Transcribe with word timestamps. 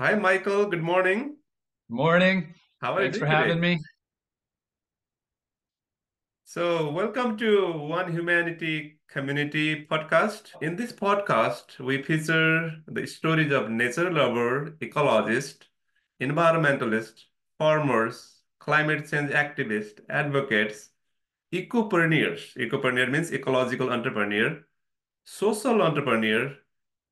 Hi, 0.00 0.14
Michael. 0.14 0.64
Good 0.64 0.82
morning. 0.82 1.36
Morning. 1.90 2.54
How 2.80 2.94
are 2.94 3.02
you 3.02 3.12
Thanks 3.12 3.18
for 3.18 3.26
today? 3.26 3.36
having 3.36 3.60
me. 3.60 3.80
So, 6.46 6.90
welcome 6.90 7.36
to 7.36 7.72
One 7.72 8.10
Humanity 8.10 8.98
Community 9.10 9.84
podcast. 9.84 10.52
In 10.62 10.74
this 10.74 10.90
podcast, 10.90 11.78
we 11.80 12.02
feature 12.02 12.76
the 12.86 13.06
stories 13.06 13.52
of 13.52 13.68
nature 13.68 14.10
lover, 14.10 14.70
ecologist, 14.80 15.64
environmentalist, 16.18 17.24
farmers, 17.58 18.40
climate 18.58 19.06
change 19.06 19.32
activists, 19.32 20.00
advocates, 20.08 20.88
ecopreneurs. 21.52 22.56
Ecopreneur 22.56 23.10
means 23.10 23.34
ecological 23.34 23.90
entrepreneur, 23.90 24.62
social 25.26 25.82
entrepreneur, 25.82 26.56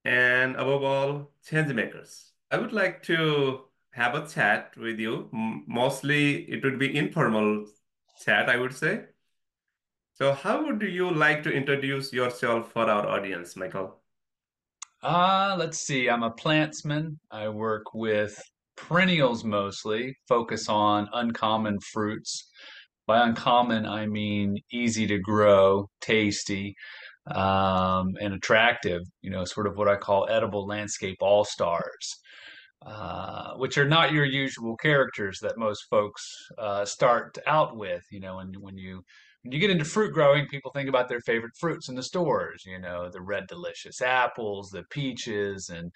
and 0.07 0.57
above 0.57 0.83
all, 0.83 1.33
change 1.45 1.71
makers. 1.75 2.28
I 2.51 2.59
would 2.59 2.73
like 2.73 3.03
to 3.05 3.65
have 3.93 4.15
a 4.15 4.27
chat 4.27 4.77
with 4.77 4.99
you. 4.99 5.29
Mostly 5.33 6.45
it 6.51 6.63
would 6.65 6.79
be 6.79 6.97
informal 6.97 7.67
chat, 8.25 8.49
I 8.49 8.57
would 8.57 8.75
say. 8.75 9.07
So, 10.13 10.35
how 10.35 10.65
would 10.67 10.83
you 10.83 11.11
like 11.11 11.43
to 11.45 11.51
introduce 11.51 12.13
yourself 12.13 12.73
for 12.73 12.83
our 12.91 13.07
audience, 13.09 13.57
Michael? 13.57 14.03
Uh, 15.03 15.57
let's 15.59 15.79
see. 15.81 16.09
I'm 16.09 16.23
a 16.23 16.31
plantsman. 16.31 17.19
I 17.31 17.49
work 17.49 17.95
with 17.95 18.41
perennials 18.77 19.45
mostly, 19.45 20.17
focus 20.29 20.69
on 20.69 21.09
uncommon 21.13 21.79
fruits. 21.81 22.51
By 23.07 23.27
uncommon, 23.27 23.87
I 23.87 24.07
mean 24.07 24.59
easy 24.73 25.07
to 25.07 25.19
grow, 25.19 25.89
tasty, 26.01 26.75
um, 27.35 28.17
and 28.21 28.35
attractive, 28.35 29.03
you 29.23 29.31
know, 29.31 29.45
sort 29.45 29.67
of 29.67 29.77
what 29.77 29.89
I 29.89 29.97
call 29.97 30.29
edible 30.31 30.67
landscape 30.67 31.19
all-stars. 31.21 32.17
uh, 32.87 33.55
which 33.57 33.77
are 33.77 33.89
not 33.89 34.13
your 34.13 34.25
usual 34.25 34.77
characters 34.77 35.39
that 35.41 35.59
most 35.59 35.85
folks 35.91 36.25
uh, 36.59 36.85
start 36.85 37.37
out 37.47 37.77
with. 37.77 38.03
You 38.11 38.21
know, 38.21 38.39
and 38.39 38.57
when 38.61 38.77
you 38.79 39.03
when 39.43 39.53
you 39.53 39.59
get 39.59 39.71
into 39.71 39.85
fruit 39.85 40.13
growing, 40.13 40.47
people 40.47 40.71
think 40.73 40.89
about 40.89 41.09
their 41.09 41.21
favorite 41.21 41.53
fruits 41.59 41.89
in 41.89 41.95
the 41.97 42.03
stores. 42.03 42.63
You 42.67 42.79
know, 42.81 43.09
the 43.11 43.21
red 43.21 43.47
delicious 43.49 44.01
apples, 44.01 44.71
the 44.71 44.85
peaches, 44.91 45.69
and 45.71 45.91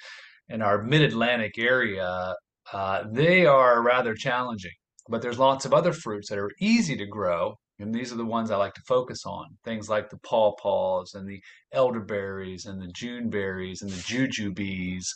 in 0.49 0.63
our 0.63 0.83
mid-Atlantic 0.83 1.59
area, 1.59 2.35
uh, 2.73 3.05
they 3.13 3.47
are 3.47 3.83
rather 3.83 4.15
challenging. 4.15 4.73
But 5.09 5.23
there's 5.23 5.39
lots 5.39 5.65
of 5.65 5.73
other 5.75 5.93
fruits 5.93 6.29
that 6.31 6.39
are 6.39 6.51
easy 6.61 6.97
to 6.97 7.07
grow. 7.07 7.55
And 7.83 7.95
these 7.95 8.13
are 8.13 8.17
the 8.17 8.25
ones 8.25 8.51
I 8.51 8.57
like 8.57 8.75
to 8.75 8.83
focus 8.83 9.27
on. 9.27 9.47
Things 9.65 9.89
like 9.89 10.09
the 10.09 10.19
pawpaws 10.19 11.15
and 11.15 11.29
the 11.29 11.41
elderberries 11.73 12.67
and 12.67 12.81
the 12.81 12.93
juneberries 12.93 13.83
and 13.83 13.91
the 13.91 13.97
jujubes 13.97 15.07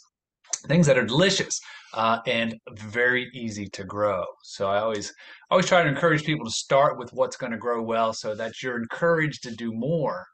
things 0.66 0.86
that 0.86 0.98
are 0.98 1.04
delicious 1.04 1.60
uh, 1.94 2.18
and 2.26 2.58
very 2.72 3.28
easy 3.34 3.68
to 3.68 3.84
grow. 3.84 4.24
So 4.42 4.68
I 4.68 4.80
always 4.80 5.12
always 5.50 5.66
try 5.66 5.82
to 5.82 5.88
encourage 5.88 6.24
people 6.24 6.46
to 6.46 6.52
start 6.52 6.98
with 6.98 7.10
what's 7.12 7.36
going 7.36 7.52
to 7.52 7.58
grow 7.58 7.82
well, 7.82 8.12
so 8.12 8.34
that 8.34 8.62
you're 8.62 8.78
encouraged 8.78 9.42
to 9.44 9.54
do 9.54 9.72
more. 9.72 10.24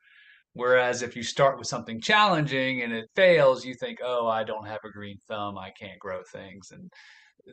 Whereas 0.55 1.03
if 1.03 1.16
you 1.16 1.22
start 1.22 1.58
with 1.58 1.66
something 1.66 2.00
challenging 2.00 2.83
and 2.83 2.92
it 2.92 3.08
fails, 3.16 3.64
you 3.64 3.75
think, 3.75 3.98
"Oh, 4.03 4.27
I 4.28 4.44
don't 4.44 4.66
have 4.66 4.80
a 4.84 4.91
green 4.91 5.19
thumb. 5.28 5.58
I 5.58 5.70
can't 5.78 5.98
grow 5.98 6.22
things." 6.33 6.70
And 6.72 6.91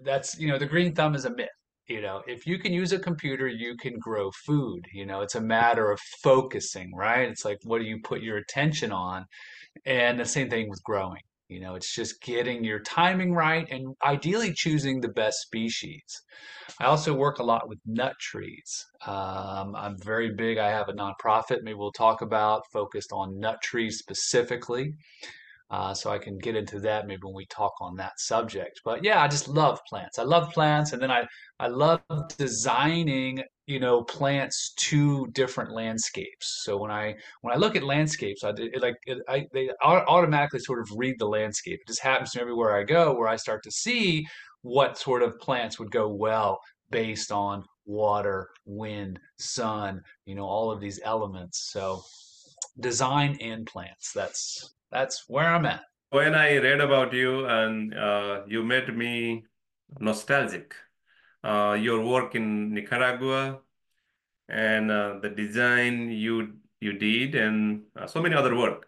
that's 0.04 0.38
you 0.40 0.48
know 0.48 0.58
the 0.58 0.66
green 0.66 0.94
thumb 0.96 1.16
is 1.16 1.26
a 1.26 1.32
myth. 1.32 1.50
You 1.90 2.02
know, 2.02 2.22
if 2.28 2.46
you 2.46 2.60
can 2.60 2.72
use 2.72 2.94
a 2.94 3.00
computer, 3.00 3.48
you 3.48 3.76
can 3.76 3.98
grow 3.98 4.30
food. 4.46 4.86
You 4.94 5.08
know, 5.08 5.22
it's 5.22 5.34
a 5.34 5.42
matter 5.42 5.92
of 5.92 6.00
focusing, 6.22 6.94
right? 6.96 7.28
It's 7.28 7.44
like 7.44 7.58
what 7.64 7.80
do 7.80 7.86
you 7.86 8.00
put 8.04 8.22
your 8.22 8.38
attention 8.38 8.92
on? 8.92 9.26
And 9.86 10.20
the 10.20 10.26
same 10.26 10.52
thing 10.52 10.70
with 10.70 10.84
growing. 10.84 11.22
You 11.48 11.60
know, 11.60 11.74
it's 11.74 11.96
just 11.96 12.22
getting 12.22 12.64
your 12.64 12.80
timing 12.80 13.34
right 13.34 13.68
and 13.72 13.96
ideally 14.06 14.54
choosing 14.54 15.02
the 15.02 15.08
best 15.10 15.40
species. 15.40 16.04
I 16.80 16.86
also 16.86 17.12
work 17.16 17.40
a 17.40 17.44
lot 17.44 17.68
with 17.68 17.80
nut 17.88 18.14
trees. 18.22 18.86
Um, 19.08 19.76
I'm 19.76 19.98
very 19.98 20.32
big. 20.36 20.60
I 20.60 20.70
have 20.70 20.90
a 20.90 20.94
nonprofit, 20.94 21.64
maybe 21.64 21.74
we'll 21.74 21.92
talk 21.92 22.22
about, 22.22 22.62
focused 22.72 23.12
on 23.12 23.40
nut 23.40 23.64
trees 23.64 23.98
specifically. 23.98 24.94
Uh, 25.72 25.94
so 25.94 26.10
I 26.10 26.18
can 26.18 26.40
get 26.40 26.56
into 26.56 26.80
that 26.80 27.06
maybe 27.06 27.22
when 27.24 27.36
we 27.36 27.46
talk 27.46 27.74
on 27.80 27.96
that 27.98 28.20
subject. 28.20 28.82
But 28.84 29.04
yeah, 29.04 29.22
I 29.22 29.28
just 29.28 29.48
love 29.48 29.80
plants. 29.88 30.18
I 30.18 30.24
love 30.24 30.52
plants, 30.52 30.94
and 30.94 31.02
then 31.02 31.12
I 31.12 31.28
I 31.60 31.68
love 31.68 32.02
designing 32.38 33.44
you 33.68 33.80
know 33.80 34.04
plants 34.04 34.74
to 34.78 35.28
different 35.28 35.72
landscapes. 35.72 36.62
So 36.64 36.78
when 36.78 36.90
I 36.90 37.16
when 37.42 37.54
I 37.54 37.58
look 37.58 37.76
at 37.76 37.84
landscapes, 37.84 38.44
I 38.44 38.50
it, 38.58 38.82
like 38.82 38.96
it, 39.06 39.20
I 39.28 39.46
they 39.54 39.70
automatically 39.84 40.60
sort 40.60 40.80
of 40.80 40.90
read 40.96 41.16
the 41.20 41.28
landscape. 41.28 41.80
It 41.82 41.88
just 41.88 42.02
happens 42.02 42.32
to 42.32 42.40
me 42.40 42.42
everywhere 42.42 42.76
I 42.76 42.84
go, 42.84 43.14
where 43.14 43.28
I 43.28 43.36
start 43.36 43.64
to 43.64 43.72
see 43.72 44.26
what 44.64 44.98
sort 44.98 45.22
of 45.22 45.40
plants 45.40 45.80
would 45.80 45.92
go 45.92 46.08
well 46.10 46.60
based 46.90 47.32
on 47.32 47.64
water, 47.86 48.50
wind, 48.66 49.20
sun, 49.38 50.02
you 50.26 50.36
know, 50.36 50.46
all 50.46 50.72
of 50.72 50.80
these 50.82 51.00
elements. 51.04 51.70
So 51.72 52.02
design 52.80 53.38
and 53.42 53.66
plants. 53.66 54.12
That's 54.14 54.74
that's 54.92 55.26
where 55.28 55.48
I'm 55.48 55.66
at. 55.66 55.84
When 56.10 56.34
I 56.36 56.58
read 56.58 56.82
about 56.82 57.14
you 57.14 57.46
and 57.46 57.94
uh, 57.94 58.42
you 58.48 58.64
made 58.64 58.96
me 58.96 59.46
nostalgic. 60.00 60.76
Uh, 61.44 61.78
your 61.80 62.04
work 62.06 62.36
in 62.36 62.74
Nicaragua 62.74 63.60
and 64.50 64.92
uh, 64.92 65.20
the 65.22 65.30
design 65.30 66.12
you 66.12 66.56
you 66.82 66.94
did 66.94 67.36
and 67.36 67.84
uh, 67.96 68.08
so 68.08 68.22
many 68.22 68.36
other 68.36 68.56
work. 68.56 68.88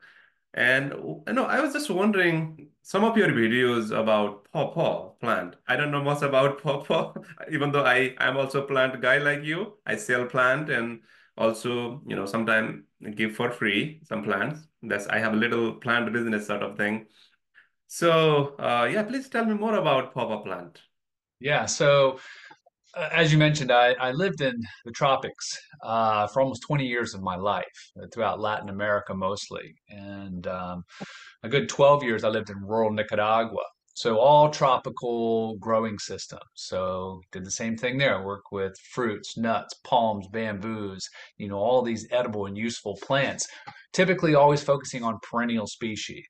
And 0.54 0.92
you 0.92 1.34
know, 1.34 1.46
I 1.46 1.62
was 1.62 1.74
just 1.74 1.90
wondering 1.90 2.70
some 2.82 3.04
of 3.06 3.18
your 3.18 3.30
videos 3.30 3.98
about 3.98 4.52
pawpaw 4.52 5.12
plant. 5.22 5.56
I 5.68 5.78
don't 5.78 5.92
know 5.92 6.04
much 6.04 6.24
about 6.24 6.62
pawpaw, 6.64 7.14
even 7.50 7.72
though 7.72 7.86
I 7.86 8.16
I'm 8.18 8.38
also 8.38 8.64
a 8.64 8.68
plant 8.68 9.00
guy 9.02 9.18
like 9.20 9.44
you. 9.44 9.78
I 9.86 9.96
sell 9.96 10.26
plant 10.26 10.70
and 10.70 11.02
also, 11.38 12.02
you 12.06 12.16
know, 12.16 12.26
sometimes 12.26 12.84
give 13.16 13.36
for 13.36 13.52
free 13.52 14.02
some 14.04 14.24
plants. 14.24 14.68
That's 14.82 15.08
I 15.08 15.20
have 15.20 15.34
a 15.34 15.38
little 15.38 15.74
plant 15.74 16.12
business 16.14 16.48
sort 16.48 16.64
of 16.64 16.78
thing. 16.78 17.08
So, 17.88 18.56
uh, 18.58 18.88
yeah, 18.92 19.04
please 19.04 19.28
tell 19.28 19.46
me 19.46 19.54
more 19.54 19.76
about 19.76 20.14
pawpaw 20.14 20.44
plant. 20.44 20.82
Yeah. 21.40 21.66
So 21.66 22.20
uh, 22.96 23.10
as 23.12 23.32
you 23.32 23.38
mentioned, 23.38 23.72
I, 23.72 23.94
I 23.94 24.12
lived 24.12 24.42
in 24.42 24.62
the 24.86 24.92
tropics 24.92 25.58
uh, 25.84 26.28
for 26.28 26.42
almost 26.42 26.64
20 26.64 26.86
years 26.86 27.14
of 27.14 27.22
my 27.22 27.36
life, 27.36 27.92
uh, 28.02 28.08
throughout 28.14 28.40
Latin 28.40 28.70
America 28.70 29.14
mostly. 29.14 29.76
And 29.90 30.46
um, 30.48 30.84
a 31.44 31.50
good 31.50 31.70
12 31.70 32.04
years 32.04 32.24
I 32.24 32.30
lived 32.30 32.50
in 32.50 32.62
rural 32.62 32.92
Nicaragua. 32.92 33.64
So 34.02 34.18
all 34.18 34.50
tropical 34.50 35.58
growing 35.58 36.00
systems. 36.00 36.42
So 36.56 37.22
did 37.32 37.46
the 37.46 37.52
same 37.52 37.78
thing 37.78 38.00
there. 38.00 38.24
Work 38.24 38.52
with 38.52 38.74
fruits, 38.80 39.38
nuts, 39.38 39.76
palms, 39.84 40.28
bamboos, 40.28 41.08
you 41.38 41.48
know, 41.48 41.60
all 41.60 41.84
these 41.84 42.08
edible 42.10 42.48
and 42.48 42.58
useful 42.58 42.98
plants. 43.04 43.48
Typically 43.94 44.34
always 44.34 44.64
focusing 44.64 45.04
on 45.04 45.20
perennial 45.22 45.68
species. 45.68 46.26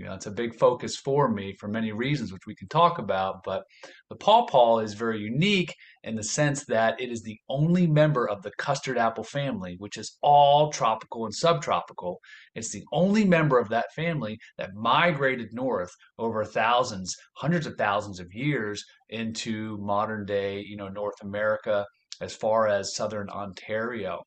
You 0.00 0.06
know, 0.06 0.14
it's 0.14 0.24
a 0.24 0.30
big 0.30 0.54
focus 0.54 0.96
for 0.96 1.28
me 1.28 1.52
for 1.60 1.68
many 1.68 1.92
reasons, 1.92 2.32
which 2.32 2.46
we 2.46 2.54
can 2.54 2.68
talk 2.68 2.98
about. 2.98 3.42
But 3.44 3.64
the 4.08 4.16
pawpaw 4.16 4.78
is 4.78 4.94
very 4.94 5.18
unique 5.18 5.74
in 6.04 6.14
the 6.14 6.22
sense 6.22 6.64
that 6.68 6.98
it 6.98 7.10
is 7.10 7.20
the 7.20 7.38
only 7.50 7.86
member 7.86 8.26
of 8.26 8.40
the 8.40 8.50
custard 8.56 8.96
apple 8.96 9.24
family, 9.24 9.74
which 9.76 9.98
is 9.98 10.16
all 10.22 10.72
tropical 10.72 11.26
and 11.26 11.34
subtropical. 11.34 12.18
It's 12.54 12.72
the 12.72 12.82
only 12.94 13.26
member 13.26 13.58
of 13.58 13.68
that 13.68 13.92
family 13.94 14.38
that 14.56 14.72
migrated 14.74 15.52
north 15.52 15.90
over 16.18 16.46
thousands, 16.46 17.14
hundreds 17.36 17.66
of 17.66 17.74
thousands 17.76 18.20
of 18.20 18.32
years 18.32 18.82
into 19.10 19.76
modern 19.82 20.24
day, 20.24 20.64
you 20.66 20.78
know, 20.78 20.88
North 20.88 21.20
America 21.20 21.84
as 22.22 22.34
far 22.34 22.68
as 22.68 22.96
southern 22.96 23.28
Ontario, 23.28 24.22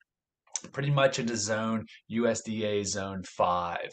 pretty 0.71 0.91
much 0.91 1.17
into 1.17 1.35
zone 1.35 1.83
USDA 2.11 2.85
zone 2.85 3.23
5 3.23 3.89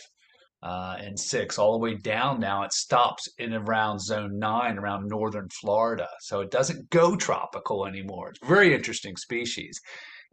uh, 0.63 0.97
and 1.01 1.19
six, 1.19 1.59
all 1.59 1.73
the 1.73 1.79
way 1.79 1.95
down 1.95 2.41
now. 2.41 2.63
It 2.63 2.73
stops 2.73 3.29
in 3.39 3.55
around 3.55 4.01
zone 4.01 4.39
nine, 4.39 4.79
around 4.79 5.09
northern 5.09 5.49
Florida. 5.49 6.09
So 6.21 6.41
it 6.41 6.51
doesn't 6.51 6.91
go 6.91 7.17
tropical 7.17 7.87
anymore. 7.87 8.31
It's 8.31 8.43
a 8.43 8.47
very 8.47 8.75
interesting 8.75 9.17
species. 9.17 9.81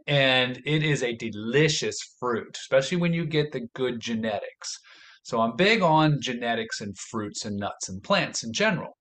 And 0.07 0.61
it 0.65 0.83
is 0.83 1.03
a 1.03 1.15
delicious 1.15 1.97
fruit, 2.19 2.57
especially 2.57 2.97
when 2.97 3.13
you 3.13 3.25
get 3.25 3.51
the 3.51 3.67
good 3.73 3.99
genetics. 3.99 4.79
So 5.23 5.41
I'm 5.41 5.55
big 5.57 5.81
on 5.81 6.21
genetics 6.21 6.79
and 6.79 6.97
fruits 6.97 7.43
and 7.43 7.57
nuts 7.57 7.89
and 7.89 8.01
plants 8.01 8.43
in 8.43 8.53
general 8.53 8.97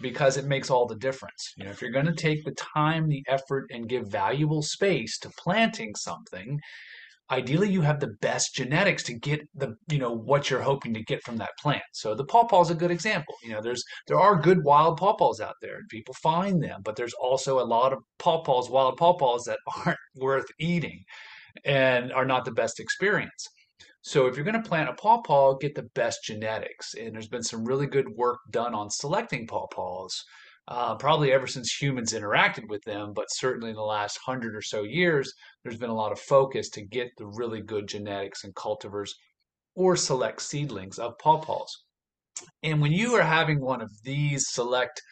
because 0.00 0.36
it 0.36 0.46
makes 0.46 0.70
all 0.70 0.86
the 0.86 0.96
difference. 0.96 1.52
You 1.56 1.64
know, 1.64 1.70
if 1.70 1.80
you're 1.80 1.92
going 1.92 2.06
to 2.06 2.14
take 2.14 2.44
the 2.44 2.52
time, 2.52 3.08
the 3.08 3.22
effort, 3.28 3.66
and 3.70 3.88
give 3.88 4.08
valuable 4.08 4.62
space 4.62 5.18
to 5.20 5.30
planting 5.38 5.94
something, 5.94 6.58
ideally 7.30 7.70
you 7.70 7.80
have 7.82 8.00
the 8.00 8.14
best 8.20 8.54
genetics 8.54 9.02
to 9.04 9.14
get 9.14 9.40
the 9.54 9.74
you 9.88 9.98
know 9.98 10.12
what 10.12 10.50
you're 10.50 10.62
hoping 10.62 10.94
to 10.94 11.04
get 11.04 11.22
from 11.22 11.36
that 11.38 11.56
plant. 11.60 11.82
So 11.92 12.14
the 12.14 12.24
pawpaw 12.24 12.62
is 12.62 12.70
a 12.70 12.74
good 12.74 12.90
example. 12.90 13.34
You 13.42 13.52
know 13.52 13.60
there's 13.62 13.84
there 14.06 14.20
are 14.20 14.40
good 14.40 14.64
wild 14.64 14.98
pawpaws 14.98 15.40
out 15.40 15.54
there 15.62 15.76
and 15.76 15.88
people 15.88 16.14
find 16.14 16.62
them 16.62 16.80
but 16.84 16.96
there's 16.96 17.14
also 17.14 17.60
a 17.60 17.70
lot 17.76 17.92
of 17.92 18.00
pawpaws 18.18 18.70
wild 18.70 18.98
pawpaws 18.98 19.44
that 19.44 19.58
aren't 19.86 19.98
worth 20.16 20.46
eating 20.58 21.02
and 21.64 22.12
are 22.12 22.24
not 22.26 22.44
the 22.44 22.52
best 22.52 22.80
experience. 22.80 23.48
So 24.02 24.26
if 24.26 24.34
you're 24.34 24.44
going 24.44 24.60
to 24.60 24.68
plant 24.68 24.88
a 24.88 24.94
pawpaw, 24.94 25.56
get 25.56 25.74
the 25.74 25.88
best 25.94 26.24
genetics. 26.24 26.94
And 26.94 27.14
there's 27.14 27.28
been 27.28 27.42
some 27.42 27.64
really 27.64 27.86
good 27.86 28.08
work 28.16 28.38
done 28.50 28.74
on 28.74 28.88
selecting 28.88 29.46
pawpaws, 29.46 30.12
uh, 30.70 30.94
probably 30.94 31.32
ever 31.32 31.48
since 31.48 31.74
humans 31.74 32.12
interacted 32.12 32.68
with 32.68 32.82
them, 32.84 33.12
but 33.12 33.26
certainly 33.30 33.70
in 33.70 33.76
the 33.76 33.82
last 33.82 34.18
hundred 34.24 34.54
or 34.54 34.62
so 34.62 34.84
years, 34.84 35.32
there's 35.62 35.76
been 35.76 35.90
a 35.90 35.94
lot 35.94 36.12
of 36.12 36.20
focus 36.20 36.70
to 36.70 36.82
get 36.82 37.08
the 37.18 37.26
really 37.26 37.60
good 37.60 37.88
genetics 37.88 38.44
and 38.44 38.54
cultivars 38.54 39.10
or 39.74 39.96
select 39.96 40.40
seedlings 40.40 40.98
of 40.98 41.18
pawpaws. 41.18 41.70
And 42.62 42.80
when 42.80 42.92
you 42.92 43.14
are 43.16 43.22
having 43.22 43.60
one 43.60 43.82
of 43.82 43.90
these 44.04 44.46
select, 44.48 45.02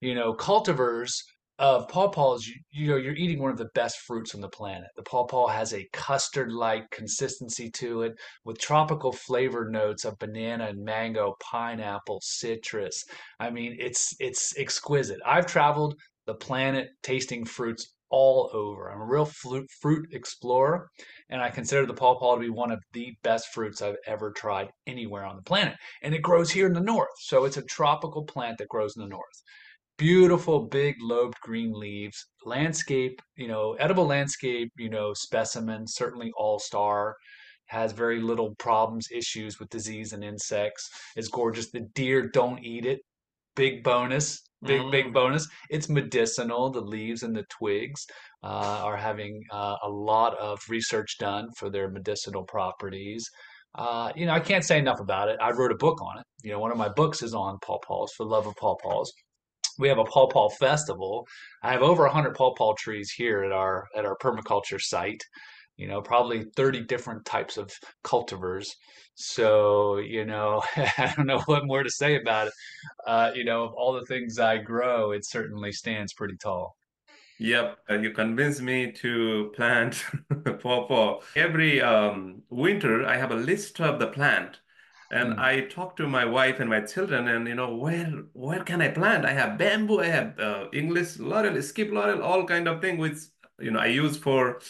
you 0.00 0.14
know, 0.14 0.34
cultivars 0.34 1.10
of 1.58 1.86
pawpaws, 1.88 2.46
you, 2.46 2.54
you 2.70 2.88
know, 2.88 2.96
you're 2.96 3.14
eating 3.14 3.40
one 3.40 3.50
of 3.50 3.58
the 3.58 3.68
best 3.74 3.98
fruits 4.00 4.34
on 4.34 4.40
the 4.40 4.48
planet. 4.48 4.88
The 4.96 5.02
pawpaw 5.02 5.48
has 5.48 5.72
a 5.72 5.86
custard-like 5.92 6.90
consistency 6.90 7.70
to 7.72 8.02
it 8.02 8.14
with 8.44 8.58
tropical 8.58 9.12
flavor 9.12 9.68
notes 9.68 10.04
of 10.04 10.18
banana 10.18 10.68
and 10.68 10.82
mango, 10.82 11.36
pineapple, 11.40 12.20
citrus. 12.22 13.04
I 13.38 13.50
mean, 13.50 13.76
it's 13.78 14.14
it's 14.18 14.56
exquisite. 14.58 15.20
I've 15.26 15.46
traveled 15.46 15.94
the 16.26 16.34
planet 16.34 16.88
tasting 17.02 17.44
fruits 17.44 17.94
all 18.10 18.50
over. 18.52 18.90
I'm 18.90 19.00
a 19.00 19.06
real 19.06 19.24
fruit, 19.24 19.66
fruit 19.80 20.06
explorer, 20.12 20.88
and 21.30 21.40
I 21.40 21.50
consider 21.50 21.86
the 21.86 21.94
pawpaw 21.94 22.34
to 22.34 22.40
be 22.40 22.50
one 22.50 22.70
of 22.70 22.82
the 22.92 23.14
best 23.22 23.48
fruits 23.54 23.80
I've 23.80 23.96
ever 24.06 24.30
tried 24.32 24.68
anywhere 24.86 25.24
on 25.24 25.36
the 25.36 25.42
planet. 25.42 25.76
And 26.02 26.14
it 26.14 26.22
grows 26.22 26.50
here 26.50 26.66
in 26.66 26.74
the 26.74 26.80
north, 26.80 27.08
so 27.18 27.44
it's 27.44 27.56
a 27.56 27.64
tropical 27.64 28.24
plant 28.24 28.58
that 28.58 28.68
grows 28.68 28.96
in 28.96 29.02
the 29.02 29.08
north. 29.08 29.42
Beautiful, 30.02 30.66
big, 30.66 30.96
lobed 31.00 31.38
green 31.42 31.72
leaves, 31.72 32.26
landscape, 32.44 33.22
you 33.36 33.46
know, 33.46 33.74
edible 33.74 34.04
landscape, 34.04 34.72
you 34.76 34.90
know, 34.90 35.14
specimen, 35.14 35.86
certainly 35.86 36.32
all 36.36 36.58
star 36.58 37.14
has 37.66 37.92
very 37.92 38.20
little 38.20 38.52
problems, 38.56 39.06
issues 39.14 39.60
with 39.60 39.68
disease 39.68 40.12
and 40.12 40.24
insects. 40.24 40.90
Is 41.14 41.28
gorgeous. 41.28 41.70
The 41.70 41.86
deer 41.94 42.28
don't 42.28 42.58
eat 42.64 42.84
it. 42.84 42.98
Big 43.54 43.84
bonus. 43.84 44.42
Big 44.64 44.82
big 44.90 45.06
Mm. 45.06 45.12
bonus. 45.12 45.46
It's 45.70 45.88
medicinal. 45.88 46.70
The 46.70 46.80
leaves 46.80 47.22
and 47.22 47.36
the 47.36 47.44
twigs 47.44 48.04
uh, 48.42 48.80
are 48.82 48.96
having 48.96 49.40
uh, 49.52 49.76
a 49.84 49.88
lot 49.88 50.36
of 50.38 50.58
research 50.68 51.16
done 51.20 51.46
for 51.56 51.70
their 51.70 51.88
medicinal 51.88 52.42
properties. 52.42 53.24
Uh, 53.76 54.10
you 54.16 54.26
know, 54.26 54.32
I 54.32 54.40
can't 54.40 54.64
say 54.64 54.80
enough 54.80 54.98
about 54.98 55.28
it. 55.28 55.38
I 55.40 55.52
wrote 55.52 55.70
a 55.70 55.76
book 55.76 56.02
on 56.02 56.18
it. 56.18 56.24
You 56.42 56.50
know, 56.50 56.58
one 56.58 56.72
of 56.72 56.76
my 56.76 56.88
books 56.88 57.22
is 57.22 57.34
on 57.34 57.58
pawpaws 57.64 58.10
for 58.16 58.26
love 58.26 58.48
of 58.48 58.56
pawpaws. 58.56 59.12
We 59.82 59.88
have 59.88 59.98
a 59.98 60.04
pawpaw 60.04 60.50
festival. 60.50 61.26
I 61.64 61.72
have 61.72 61.82
over 61.82 62.04
100 62.04 62.36
pawpaw 62.36 62.74
trees 62.78 63.10
here 63.10 63.42
at 63.42 63.50
our 63.50 63.88
at 63.96 64.04
our 64.04 64.16
permaculture 64.16 64.80
site. 64.80 65.24
You 65.76 65.88
know, 65.88 66.00
probably 66.00 66.44
30 66.54 66.84
different 66.84 67.24
types 67.24 67.56
of 67.56 67.68
cultivars. 68.04 68.68
So, 69.16 69.96
you 69.96 70.24
know, 70.24 70.62
I 70.76 71.12
don't 71.16 71.26
know 71.26 71.40
what 71.46 71.66
more 71.66 71.82
to 71.82 71.90
say 71.90 72.14
about 72.14 72.46
it. 72.46 72.52
Uh, 73.08 73.32
you 73.34 73.42
know, 73.42 73.64
of 73.64 73.72
all 73.74 73.92
the 73.92 74.06
things 74.06 74.38
I 74.38 74.58
grow, 74.58 75.10
it 75.10 75.26
certainly 75.26 75.72
stands 75.72 76.12
pretty 76.12 76.36
tall. 76.36 76.76
Yep, 77.40 77.78
you 77.90 78.12
convinced 78.12 78.62
me 78.62 78.92
to 78.92 79.50
plant 79.56 80.04
pawpaw. 80.60 81.22
Every 81.34 81.82
um, 81.82 82.42
winter, 82.50 83.04
I 83.04 83.16
have 83.16 83.32
a 83.32 83.42
list 83.50 83.80
of 83.80 83.98
the 83.98 84.06
plant, 84.06 84.60
and 85.12 85.34
Mm. 85.34 85.40
I 85.40 85.62
talk 85.66 85.96
to 85.98 86.08
my 86.08 86.24
wife 86.24 86.60
and 86.60 86.70
my 86.70 86.80
children, 86.82 87.28
and 87.28 87.48
you 87.48 87.54
know, 87.54 87.76
where 87.76 88.06
where 88.34 88.64
can 88.64 88.82
I 88.82 88.88
plant? 88.88 89.24
I 89.26 89.32
have 89.32 89.58
bamboo, 89.58 90.00
I 90.00 90.06
have 90.06 90.38
uh, 90.40 90.68
English 90.72 91.18
laurel, 91.18 91.62
skip 91.62 91.90
laurel, 91.92 92.22
all 92.22 92.46
kind 92.46 92.68
of 92.68 92.80
thing 92.80 92.98
which 92.98 93.18
you 93.60 93.70
know 93.72 93.80
I 93.80 93.86
use 93.86 94.16
for 94.18 94.60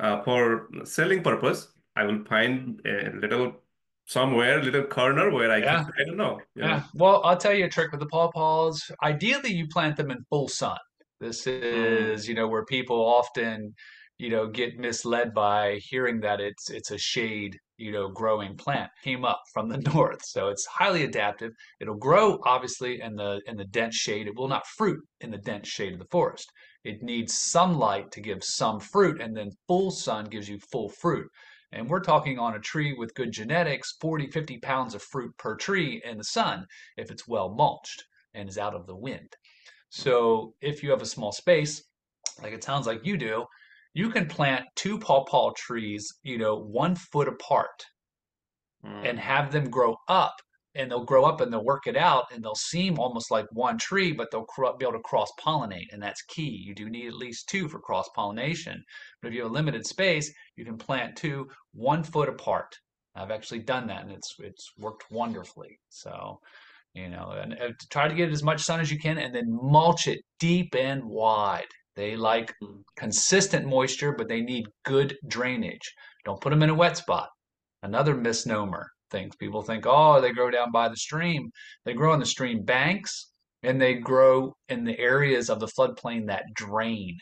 uh, 0.00 0.22
for 0.22 0.68
selling 0.84 1.22
purpose. 1.22 1.68
I 1.96 2.04
will 2.04 2.24
find 2.24 2.80
a 2.86 3.10
little 3.12 3.62
somewhere, 4.06 4.62
little 4.62 4.84
corner 4.84 5.30
where 5.30 5.50
I 5.52 5.62
can, 5.62 5.76
Yeah, 5.76 5.84
I 5.98 6.04
don't 6.04 6.16
know, 6.16 6.40
yeah. 6.54 6.84
Well, 6.94 7.22
I'll 7.24 7.36
tell 7.36 7.54
you 7.54 7.66
a 7.66 7.68
trick 7.68 7.92
with 7.92 8.00
the 8.00 8.06
pawpaws. 8.08 8.90
Ideally, 9.02 9.52
you 9.52 9.68
plant 9.68 9.96
them 9.96 10.10
in 10.10 10.24
full 10.30 10.48
sun. 10.48 10.78
This 11.20 11.46
Mm, 11.70 12.12
is, 12.16 12.28
you 12.28 12.34
know, 12.34 12.48
where 12.48 12.64
people 12.66 13.04
often, 13.04 13.74
you 14.18 14.30
know, 14.30 14.48
get 14.48 14.78
misled 14.78 15.34
by 15.34 15.76
hearing 15.82 16.20
that 16.20 16.40
it's 16.40 16.70
it's 16.70 16.90
a 16.90 16.98
shade, 16.98 17.58
you 17.82 17.90
know, 17.92 18.08
growing 18.08 18.56
plant. 18.56 18.90
Came 19.02 19.24
up 19.24 19.42
from 19.52 19.68
the 19.68 19.78
north, 19.94 20.24
so 20.24 20.48
it's 20.48 20.64
highly 20.66 21.04
adaptive. 21.04 21.52
It'll 21.80 21.96
grow 21.96 22.38
obviously 22.44 23.00
in 23.00 23.16
the 23.16 23.40
in 23.46 23.56
the 23.56 23.64
dense 23.64 23.96
shade. 23.96 24.26
It 24.26 24.36
will 24.36 24.48
not 24.48 24.66
fruit 24.66 25.00
in 25.20 25.30
the 25.30 25.38
dense 25.38 25.68
shade 25.68 25.94
of 25.94 25.98
the 25.98 26.06
forest. 26.10 26.50
It 26.84 27.02
needs 27.02 27.34
sunlight 27.34 28.10
to 28.12 28.20
give 28.20 28.42
some 28.42 28.80
fruit, 28.80 29.20
and 29.20 29.36
then 29.36 29.50
full 29.66 29.90
sun 29.90 30.26
gives 30.26 30.48
you 30.48 30.58
full 30.70 30.88
fruit. 30.88 31.28
And 31.72 31.88
we're 31.88 32.00
talking 32.00 32.38
on 32.38 32.54
a 32.54 32.60
tree 32.60 32.92
with 32.92 33.14
good 33.14 33.32
genetics, 33.32 33.96
40, 34.00 34.26
50 34.26 34.58
pounds 34.58 34.94
of 34.94 35.02
fruit 35.02 35.36
per 35.38 35.56
tree 35.56 36.02
in 36.04 36.18
the 36.18 36.24
sun 36.24 36.66
if 36.98 37.10
it's 37.10 37.26
well 37.26 37.48
mulched 37.48 38.04
and 38.34 38.48
is 38.48 38.58
out 38.58 38.74
of 38.74 38.86
the 38.86 38.96
wind. 38.96 39.34
So 39.88 40.54
if 40.60 40.82
you 40.82 40.90
have 40.90 41.02
a 41.02 41.06
small 41.06 41.32
space, 41.32 41.82
like 42.42 42.52
it 42.52 42.64
sounds 42.64 42.86
like 42.86 43.06
you 43.06 43.16
do, 43.16 43.46
you 43.94 44.10
can 44.10 44.26
plant 44.26 44.64
two 44.76 44.98
pawpaw 44.98 45.52
trees, 45.56 46.06
you 46.22 46.38
know, 46.38 46.56
one 46.56 46.94
foot 46.94 47.28
apart 47.28 47.84
and 48.84 49.18
mm, 49.18 49.20
have 49.20 49.52
them 49.52 49.70
grow 49.70 49.96
up 50.08 50.34
and 50.74 50.90
they'll 50.90 51.04
grow 51.04 51.24
up 51.24 51.40
and 51.40 51.52
they'll 51.52 51.64
work 51.64 51.86
it 51.86 51.96
out 51.96 52.24
and 52.32 52.42
they'll 52.42 52.54
seem 52.54 52.98
almost 52.98 53.30
like 53.30 53.46
one 53.52 53.76
tree, 53.78 54.12
but 54.12 54.28
they'll 54.30 54.46
be 54.78 54.84
able 54.84 54.92
to 54.92 55.00
cross 55.00 55.30
pollinate. 55.38 55.86
And 55.92 56.02
that's 56.02 56.22
key. 56.22 56.62
You 56.66 56.74
do 56.74 56.88
need 56.88 57.08
at 57.08 57.14
least 57.14 57.48
two 57.48 57.68
for 57.68 57.78
cross 57.78 58.08
pollination. 58.14 58.82
But 59.20 59.28
if 59.28 59.34
you 59.34 59.42
have 59.42 59.50
a 59.50 59.54
limited 59.54 59.86
space, 59.86 60.32
you 60.56 60.64
can 60.64 60.78
plant 60.78 61.16
two 61.16 61.48
one 61.72 62.02
foot 62.02 62.28
apart. 62.28 62.74
I've 63.14 63.30
actually 63.30 63.60
done 63.60 63.86
that 63.88 64.04
and 64.04 64.12
it's 64.12 64.34
it's 64.38 64.72
worked 64.78 65.04
wonderfully. 65.10 65.78
So, 65.90 66.38
you 66.94 67.08
know, 67.10 67.32
and, 67.38 67.52
and 67.52 67.74
try 67.90 68.08
to 68.08 68.14
get 68.14 68.30
as 68.30 68.42
much 68.42 68.62
sun 68.62 68.80
as 68.80 68.90
you 68.90 68.98
can 68.98 69.18
and 69.18 69.34
then 69.34 69.44
mulch 69.48 70.08
it 70.08 70.20
deep 70.38 70.74
and 70.74 71.04
wide. 71.04 71.66
They 71.94 72.16
like 72.16 72.54
consistent 72.96 73.66
moisture, 73.66 74.12
but 74.12 74.28
they 74.28 74.40
need 74.40 74.66
good 74.84 75.16
drainage. 75.28 75.92
Don't 76.24 76.40
put 76.40 76.50
them 76.50 76.62
in 76.62 76.70
a 76.70 76.74
wet 76.74 76.96
spot. 76.96 77.28
Another 77.82 78.14
misnomer 78.14 78.90
things. 79.10 79.36
People 79.36 79.62
think, 79.62 79.84
oh, 79.86 80.20
they 80.20 80.32
grow 80.32 80.50
down 80.50 80.72
by 80.72 80.88
the 80.88 80.96
stream. 80.96 81.50
They 81.84 81.92
grow 81.92 82.14
in 82.14 82.20
the 82.20 82.26
stream 82.26 82.64
banks 82.64 83.30
and 83.62 83.80
they 83.80 83.94
grow 83.94 84.56
in 84.68 84.84
the 84.84 84.98
areas 84.98 85.50
of 85.50 85.60
the 85.60 85.66
floodplain 85.66 86.26
that 86.26 86.44
drain. 86.54 87.16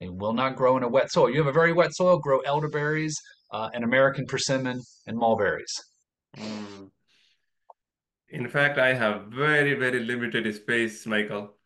They 0.00 0.08
will 0.08 0.32
not 0.32 0.56
grow 0.56 0.76
in 0.76 0.82
a 0.82 0.88
wet 0.88 1.10
soil. 1.10 1.30
You 1.30 1.38
have 1.38 1.46
a 1.46 1.52
very 1.52 1.72
wet 1.72 1.94
soil, 1.94 2.18
grow 2.18 2.40
elderberries, 2.40 3.16
uh, 3.52 3.70
and 3.74 3.84
American 3.84 4.26
persimmon 4.26 4.80
and 5.06 5.16
mulberries. 5.16 5.74
mm. 6.36 6.90
In 8.28 8.48
fact, 8.48 8.78
I 8.78 8.94
have 8.94 9.26
very, 9.26 9.74
very 9.74 9.98
limited 9.98 10.54
space, 10.54 11.04
Michael. 11.04 11.56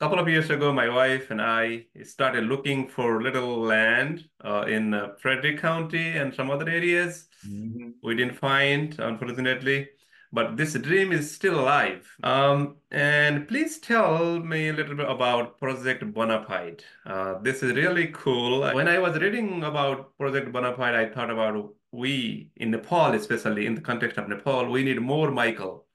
A 0.00 0.04
couple 0.04 0.20
of 0.20 0.28
years 0.28 0.48
ago, 0.48 0.72
my 0.72 0.88
wife 0.88 1.32
and 1.32 1.42
I 1.42 1.86
started 2.04 2.44
looking 2.44 2.86
for 2.88 3.20
little 3.20 3.58
land 3.58 4.28
uh, 4.44 4.64
in 4.68 4.94
uh, 4.94 5.14
Frederick 5.18 5.58
County 5.60 6.10
and 6.16 6.32
some 6.32 6.52
other 6.52 6.68
areas. 6.68 7.28
Mhm. 7.44 7.94
We 8.04 8.14
didn't 8.14 8.36
find, 8.36 8.96
unfortunately, 9.00 9.88
but 10.30 10.56
this 10.56 10.74
dream 10.74 11.10
is 11.10 11.34
still 11.34 11.58
alive. 11.58 12.06
Um, 12.22 12.76
and 12.92 13.48
please 13.48 13.80
tell 13.80 14.38
me 14.38 14.68
a 14.68 14.72
little 14.72 14.94
bit 14.94 15.10
about 15.10 15.58
Project 15.58 16.12
Bona 16.12 16.44
Fide. 16.46 16.84
Uh, 17.04 17.40
this 17.40 17.64
is 17.64 17.72
really 17.74 18.08
cool. 18.12 18.60
When 18.72 18.86
I 18.86 19.00
was 19.00 19.18
reading 19.18 19.64
about 19.64 20.16
Project 20.16 20.52
Bona 20.52 20.76
Fide, 20.76 20.94
I 20.94 21.08
thought 21.08 21.30
about 21.30 21.74
we 21.90 22.50
in 22.54 22.70
Nepal, 22.70 23.14
especially 23.14 23.66
in 23.66 23.74
the 23.74 23.80
context 23.80 24.16
of 24.16 24.28
Nepal, 24.28 24.70
we 24.70 24.84
need 24.84 25.00
more 25.00 25.32
Michael. 25.32 25.87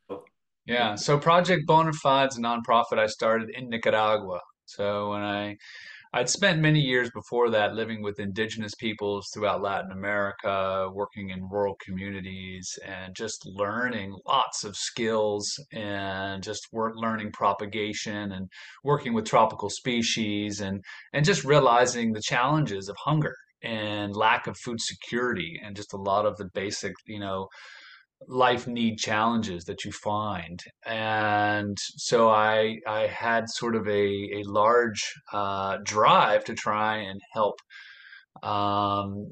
Yeah, 0.65 0.95
so 0.95 1.17
Project 1.17 1.65
Bona 1.67 1.91
Fide's 1.91 2.37
a 2.37 2.41
nonprofit 2.41 2.97
I 2.97 3.07
started 3.07 3.49
in 3.53 3.69
Nicaragua. 3.69 4.39
So 4.65 5.09
when 5.11 5.21
I 5.21 5.57
I'd 6.15 6.29
spent 6.29 6.61
many 6.61 6.79
years 6.79 7.09
before 7.11 7.49
that 7.49 7.73
living 7.73 8.03
with 8.03 8.19
indigenous 8.19 8.75
peoples 8.75 9.29
throughout 9.33 9.63
Latin 9.63 9.91
America, 9.91 10.87
working 10.93 11.31
in 11.31 11.49
rural 11.49 11.75
communities, 11.83 12.77
and 12.85 13.15
just 13.15 13.41
learning 13.47 14.15
lots 14.27 14.63
of 14.63 14.75
skills 14.77 15.59
and 15.73 16.43
just 16.43 16.67
work 16.71 16.93
learning 16.95 17.31
propagation 17.31 18.31
and 18.31 18.47
working 18.83 19.13
with 19.13 19.25
tropical 19.25 19.69
species 19.69 20.61
and 20.61 20.83
and 21.13 21.25
just 21.25 21.43
realizing 21.43 22.13
the 22.13 22.21
challenges 22.21 22.87
of 22.89 22.95
hunger 23.03 23.35
and 23.63 24.15
lack 24.15 24.45
of 24.47 24.55
food 24.57 24.79
security 24.79 25.59
and 25.63 25.75
just 25.75 25.93
a 25.93 25.97
lot 25.97 26.25
of 26.25 26.37
the 26.37 26.45
basic, 26.53 26.93
you 27.07 27.19
know, 27.19 27.47
life 28.27 28.67
need 28.67 28.97
challenges 28.97 29.65
that 29.65 29.83
you 29.85 29.91
find. 29.91 30.59
And 30.85 31.77
so 31.79 32.29
I 32.29 32.77
I 32.87 33.07
had 33.07 33.49
sort 33.49 33.75
of 33.75 33.87
a, 33.87 33.91
a 33.91 34.43
large 34.45 35.13
uh, 35.31 35.77
drive 35.83 36.43
to 36.45 36.53
try 36.53 36.97
and 36.97 37.19
help 37.33 37.55
um, 38.41 39.31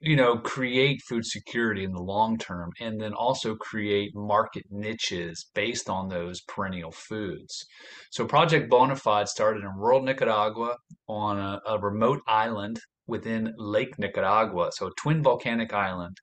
you 0.00 0.16
know 0.16 0.38
create 0.38 1.00
food 1.08 1.24
security 1.24 1.84
in 1.84 1.92
the 1.92 2.02
long 2.02 2.38
term 2.38 2.70
and 2.80 3.00
then 3.00 3.12
also 3.12 3.54
create 3.56 4.12
market 4.14 4.64
niches 4.70 5.46
based 5.54 5.90
on 5.90 6.08
those 6.08 6.40
perennial 6.42 6.92
foods. 6.92 7.64
So 8.10 8.26
Project 8.26 8.70
Bona 8.70 8.96
Fide 8.96 9.28
started 9.28 9.64
in 9.64 9.76
rural 9.76 10.02
Nicaragua 10.02 10.76
on 11.08 11.38
a, 11.38 11.60
a 11.66 11.78
remote 11.78 12.22
island 12.26 12.80
within 13.06 13.54
Lake 13.56 13.98
Nicaragua, 13.98 14.70
so 14.72 14.88
a 14.88 14.92
twin 15.00 15.22
volcanic 15.22 15.72
island 15.72 16.18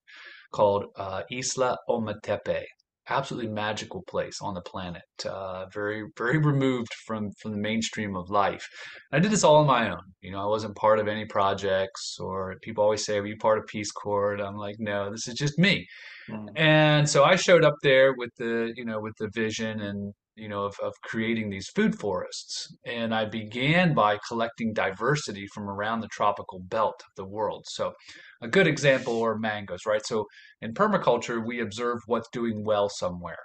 called 0.52 0.86
uh, 0.98 1.24
Isla 1.32 1.78
Ometepe. 1.90 2.64
Absolutely 3.08 3.52
magical 3.52 4.02
place 4.08 4.40
on 4.42 4.56
the 4.56 4.62
planet. 4.62 5.04
Uh, 5.24 5.68
very, 5.72 6.04
very 6.18 6.40
removed 6.40 6.92
from 7.06 7.30
from 7.40 7.52
the 7.52 7.58
mainstream 7.58 8.16
of 8.16 8.32
life. 8.32 8.68
I 9.12 9.20
did 9.20 9.32
this 9.32 9.44
all 9.44 9.58
on 9.58 9.68
my 9.68 9.92
own. 9.92 10.02
You 10.22 10.32
know, 10.32 10.42
I 10.42 10.48
wasn't 10.48 10.76
part 10.76 10.98
of 10.98 11.08
any 11.08 11.26
projects. 11.26 12.18
Or 12.20 12.56
people 12.64 12.84
always 12.84 13.06
say, 13.06 13.20
"Are 13.20 13.26
you 13.26 13.38
part 13.38 13.60
of 13.60 13.68
Peace 13.68 13.92
Corps?" 13.92 14.42
I'm 14.42 14.58
like, 14.58 14.78
"No, 14.80 15.12
this 15.12 15.28
is 15.28 15.36
just 15.36 15.60
me." 15.60 15.86
Mm. 16.30 16.48
And 16.56 17.08
so 17.08 17.24
I 17.24 17.36
showed 17.36 17.64
up 17.64 17.76
there 17.84 18.14
with 18.18 18.32
the, 18.38 18.74
you 18.76 18.86
know, 18.86 19.00
with 19.00 19.14
the 19.20 19.30
vision 19.36 19.82
and, 19.82 20.14
you 20.36 20.50
know, 20.50 20.64
of, 20.66 20.76
of 20.82 20.94
creating 21.04 21.50
these 21.50 21.70
food 21.70 21.98
forests. 21.98 22.68
And 22.86 23.14
I 23.14 23.26
began 23.26 23.94
by 23.94 24.18
collecting 24.28 24.74
diversity 24.74 25.48
from 25.54 25.70
around 25.70 26.02
the 26.02 26.08
tropical 26.08 26.60
belt 26.60 27.02
of 27.02 27.16
the 27.16 27.26
world. 27.26 27.66
So 27.68 27.94
a 28.42 28.48
good 28.48 28.68
example 28.68 29.22
are 29.24 29.38
mangoes, 29.38 29.86
right? 29.86 30.06
So 30.06 30.26
in 30.62 30.74
permaculture, 30.74 31.46
we 31.46 31.62
observe 31.62 32.00
what's 32.06 32.30
doing 32.32 32.64
well 32.64 32.90
somewhere. 32.90 33.40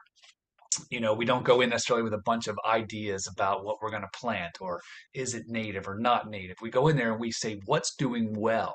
You 0.90 1.00
know, 1.00 1.14
we 1.14 1.24
don't 1.24 1.44
go 1.44 1.60
in 1.60 1.70
necessarily 1.70 2.04
with 2.04 2.14
a 2.14 2.22
bunch 2.24 2.46
of 2.46 2.58
ideas 2.64 3.28
about 3.30 3.64
what 3.64 3.76
we're 3.82 3.90
going 3.90 4.02
to 4.02 4.18
plant 4.18 4.52
or 4.60 4.80
is 5.14 5.34
it 5.34 5.44
native 5.48 5.88
or 5.88 5.98
not 5.98 6.30
native. 6.30 6.56
We 6.62 6.70
go 6.70 6.88
in 6.88 6.96
there 6.96 7.12
and 7.12 7.20
we 7.20 7.32
say, 7.32 7.60
what's 7.66 7.94
doing 7.96 8.32
well? 8.36 8.74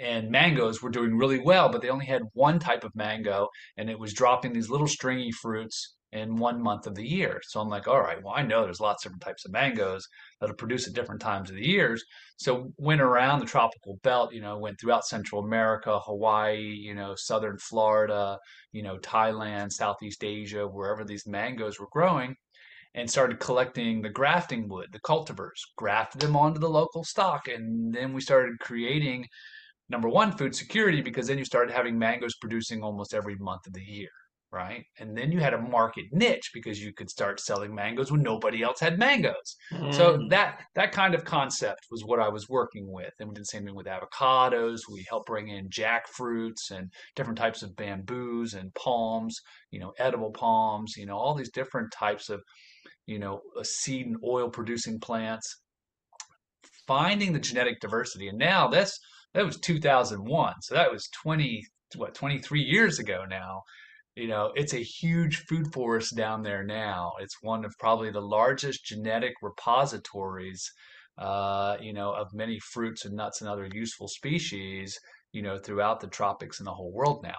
and 0.00 0.30
mangoes 0.30 0.82
were 0.82 0.90
doing 0.90 1.16
really 1.16 1.38
well, 1.38 1.68
but 1.68 1.82
they 1.82 1.90
only 1.90 2.06
had 2.06 2.22
one 2.32 2.58
type 2.58 2.82
of 2.82 2.94
mango 2.94 3.48
and 3.76 3.90
it 3.90 3.98
was 3.98 4.14
dropping 4.14 4.52
these 4.52 4.70
little 4.70 4.88
stringy 4.88 5.30
fruits 5.30 5.96
in 6.12 6.36
one 6.36 6.62
month 6.62 6.86
of 6.86 6.94
the 6.94 7.06
year. 7.06 7.40
So 7.42 7.60
I'm 7.60 7.68
like, 7.68 7.88
all 7.88 8.00
right, 8.00 8.22
well, 8.22 8.34
I 8.36 8.42
know 8.42 8.62
there's 8.62 8.80
lots 8.80 9.04
of 9.04 9.10
different 9.10 9.22
types 9.22 9.44
of 9.44 9.52
mangoes 9.52 10.06
that'll 10.40 10.56
produce 10.56 10.86
at 10.86 10.94
different 10.94 11.20
times 11.20 11.48
of 11.48 11.56
the 11.56 11.66
years. 11.66 12.04
So 12.36 12.72
went 12.76 13.00
around 13.00 13.40
the 13.40 13.46
tropical 13.46 13.98
belt, 14.02 14.32
you 14.32 14.40
know, 14.40 14.58
went 14.58 14.78
throughout 14.78 15.06
Central 15.06 15.42
America, 15.42 15.98
Hawaii, 16.00 16.60
you 16.60 16.94
know, 16.94 17.14
southern 17.16 17.56
Florida, 17.58 18.38
you 18.72 18.82
know, 18.82 18.98
Thailand, 18.98 19.72
Southeast 19.72 20.22
Asia, 20.22 20.66
wherever 20.66 21.04
these 21.04 21.26
mangoes 21.26 21.80
were 21.80 21.88
growing 21.90 22.36
and 22.94 23.10
started 23.10 23.40
collecting 23.40 24.02
the 24.02 24.10
grafting 24.10 24.68
wood, 24.68 24.88
the 24.92 25.00
cultivars, 25.00 25.60
grafted 25.76 26.20
them 26.20 26.36
onto 26.36 26.60
the 26.60 26.68
local 26.68 27.04
stock. 27.04 27.48
And 27.48 27.94
then 27.94 28.12
we 28.12 28.20
started 28.20 28.58
creating 28.60 29.26
number 29.88 30.08
one, 30.08 30.32
food 30.32 30.54
security, 30.54 31.00
because 31.00 31.26
then 31.26 31.38
you 31.38 31.44
started 31.44 31.72
having 31.72 31.98
mangoes 31.98 32.36
producing 32.40 32.82
almost 32.82 33.14
every 33.14 33.36
month 33.36 33.66
of 33.66 33.72
the 33.72 33.82
year, 33.82 34.10
right? 34.52 34.84
And 34.98 35.16
then 35.16 35.32
you 35.32 35.40
had 35.40 35.54
a 35.54 35.60
market 35.60 36.04
niche 36.12 36.50
because 36.52 36.78
you 36.78 36.92
could 36.92 37.08
start 37.08 37.40
selling 37.40 37.74
mangoes 37.74 38.12
when 38.12 38.22
nobody 38.22 38.62
else 38.62 38.78
had 38.80 38.98
mangoes. 38.98 39.56
Mm. 39.72 39.94
So 39.94 40.26
that 40.28 40.60
that 40.74 40.92
kind 40.92 41.14
of 41.14 41.24
concept 41.24 41.86
was 41.90 42.04
what 42.04 42.20
I 42.20 42.28
was 42.28 42.48
working 42.48 42.92
with. 42.92 43.12
And 43.18 43.28
we 43.28 43.34
did 43.34 43.42
the 43.42 43.46
same 43.46 43.64
thing 43.64 43.74
with 43.74 43.86
avocados. 43.86 44.80
We 44.92 45.06
helped 45.08 45.26
bring 45.26 45.48
in 45.48 45.70
jackfruits 45.70 46.70
and 46.70 46.90
different 47.16 47.38
types 47.38 47.62
of 47.62 47.74
bamboos 47.74 48.52
and 48.54 48.72
palms, 48.74 49.40
you 49.70 49.80
know, 49.80 49.92
edible 49.98 50.32
palms, 50.32 50.94
you 50.96 51.06
know, 51.06 51.16
all 51.16 51.34
these 51.34 51.50
different 51.50 51.90
types 51.90 52.28
of, 52.28 52.42
you 53.06 53.18
know, 53.18 53.40
seed 53.62 54.06
and 54.06 54.16
oil 54.24 54.50
producing 54.50 55.00
plants 55.00 55.62
finding 56.86 57.32
the 57.32 57.38
genetic 57.38 57.80
diversity. 57.80 58.28
And 58.28 58.38
now 58.38 58.68
that's 58.68 58.98
that 59.34 59.46
was 59.46 59.58
2001 59.60 60.54
so 60.60 60.74
that 60.74 60.92
was 60.92 61.08
20 61.22 61.64
what 61.96 62.14
23 62.14 62.60
years 62.60 62.98
ago 62.98 63.24
now 63.28 63.62
you 64.16 64.28
know 64.28 64.52
it's 64.54 64.74
a 64.74 64.82
huge 64.82 65.38
food 65.48 65.72
forest 65.72 66.16
down 66.16 66.42
there 66.42 66.64
now. 66.64 67.12
It's 67.20 67.36
one 67.42 67.64
of 67.64 67.74
probably 67.78 68.10
the 68.10 68.20
largest 68.20 68.84
genetic 68.84 69.34
repositories 69.42 70.70
uh, 71.18 71.76
you 71.80 71.92
know 71.92 72.12
of 72.12 72.28
many 72.32 72.58
fruits 72.72 73.04
and 73.04 73.16
nuts 73.16 73.40
and 73.40 73.50
other 73.50 73.68
useful 73.72 74.08
species 74.08 74.98
you 75.32 75.42
know 75.42 75.58
throughout 75.58 76.00
the 76.00 76.08
tropics 76.08 76.58
and 76.60 76.66
the 76.66 76.72
whole 76.72 76.92
world 76.92 77.20
now. 77.22 77.38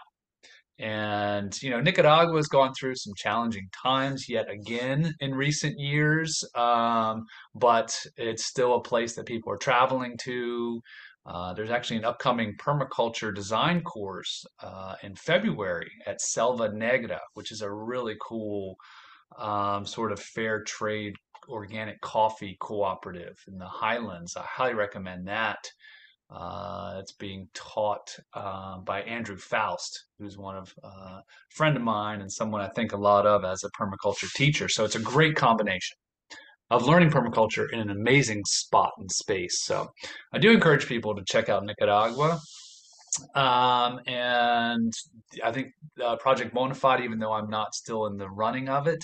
And 0.79 1.53
you 1.61 1.69
know 1.69 1.79
nicaragua 1.79 2.35
has 2.35 2.47
gone 2.47 2.73
through 2.73 2.95
some 2.95 3.13
challenging 3.15 3.69
times 3.83 4.25
yet 4.27 4.49
again 4.49 5.13
in 5.19 5.35
recent 5.35 5.75
years 5.79 6.43
um, 6.55 7.25
but 7.53 7.95
it's 8.17 8.45
still 8.45 8.75
a 8.75 8.81
place 8.81 9.15
that 9.15 9.27
people 9.27 9.53
are 9.53 9.57
traveling 9.57 10.17
to 10.23 10.81
uh, 11.25 11.53
there's 11.53 11.69
actually 11.69 11.97
an 11.97 12.05
upcoming 12.05 12.55
permaculture 12.57 13.33
design 13.33 13.81
course 13.81 14.45
uh, 14.61 14.95
in 15.03 15.15
February 15.15 15.91
at 16.05 16.19
Selva 16.19 16.69
Negra, 16.73 17.19
which 17.33 17.51
is 17.51 17.61
a 17.61 17.71
really 17.71 18.15
cool 18.21 18.75
um, 19.37 19.85
sort 19.85 20.11
of 20.11 20.19
fair 20.19 20.63
trade 20.63 21.13
organic 21.47 21.99
coffee 22.01 22.57
cooperative 22.59 23.37
in 23.47 23.57
the 23.57 23.67
Highlands. 23.67 24.35
I 24.35 24.43
highly 24.43 24.73
recommend 24.73 25.27
that. 25.27 25.59
Uh, 26.29 26.95
it's 26.99 27.11
being 27.13 27.47
taught 27.53 28.15
uh, 28.33 28.79
by 28.79 29.01
Andrew 29.01 29.37
Faust, 29.37 30.05
who's 30.17 30.37
one 30.37 30.57
of 30.57 30.73
a 30.83 30.87
uh, 30.87 31.21
friend 31.49 31.77
of 31.77 31.83
mine 31.83 32.21
and 32.21 32.31
someone 32.31 32.61
I 32.61 32.69
think 32.69 32.91
a 32.91 32.97
lot 32.97 33.25
of 33.25 33.45
as 33.45 33.63
a 33.63 33.69
permaculture 33.79 34.31
teacher. 34.33 34.67
So 34.67 34.83
it's 34.83 34.95
a 34.95 34.99
great 34.99 35.35
combination 35.35 35.95
of 36.73 36.87
learning 36.87 37.09
permaculture 37.09 37.71
in 37.71 37.79
an 37.79 37.89
amazing 37.89 38.41
spot 38.45 38.91
and 38.97 39.11
space. 39.11 39.63
So 39.63 39.87
I 40.33 40.39
do 40.39 40.51
encourage 40.51 40.87
people 40.87 41.15
to 41.15 41.23
check 41.25 41.49
out 41.49 41.63
Nicaragua. 41.65 42.39
Um, 43.35 43.99
and 44.07 44.91
I 45.43 45.51
think 45.51 45.67
uh, 46.03 46.15
Project 46.17 46.53
Bona 46.53 46.73
Fide, 46.73 47.01
even 47.01 47.19
though 47.19 47.31
I'm 47.31 47.49
not 47.49 47.75
still 47.75 48.07
in 48.07 48.17
the 48.17 48.29
running 48.29 48.69
of 48.69 48.87
it, 48.87 49.03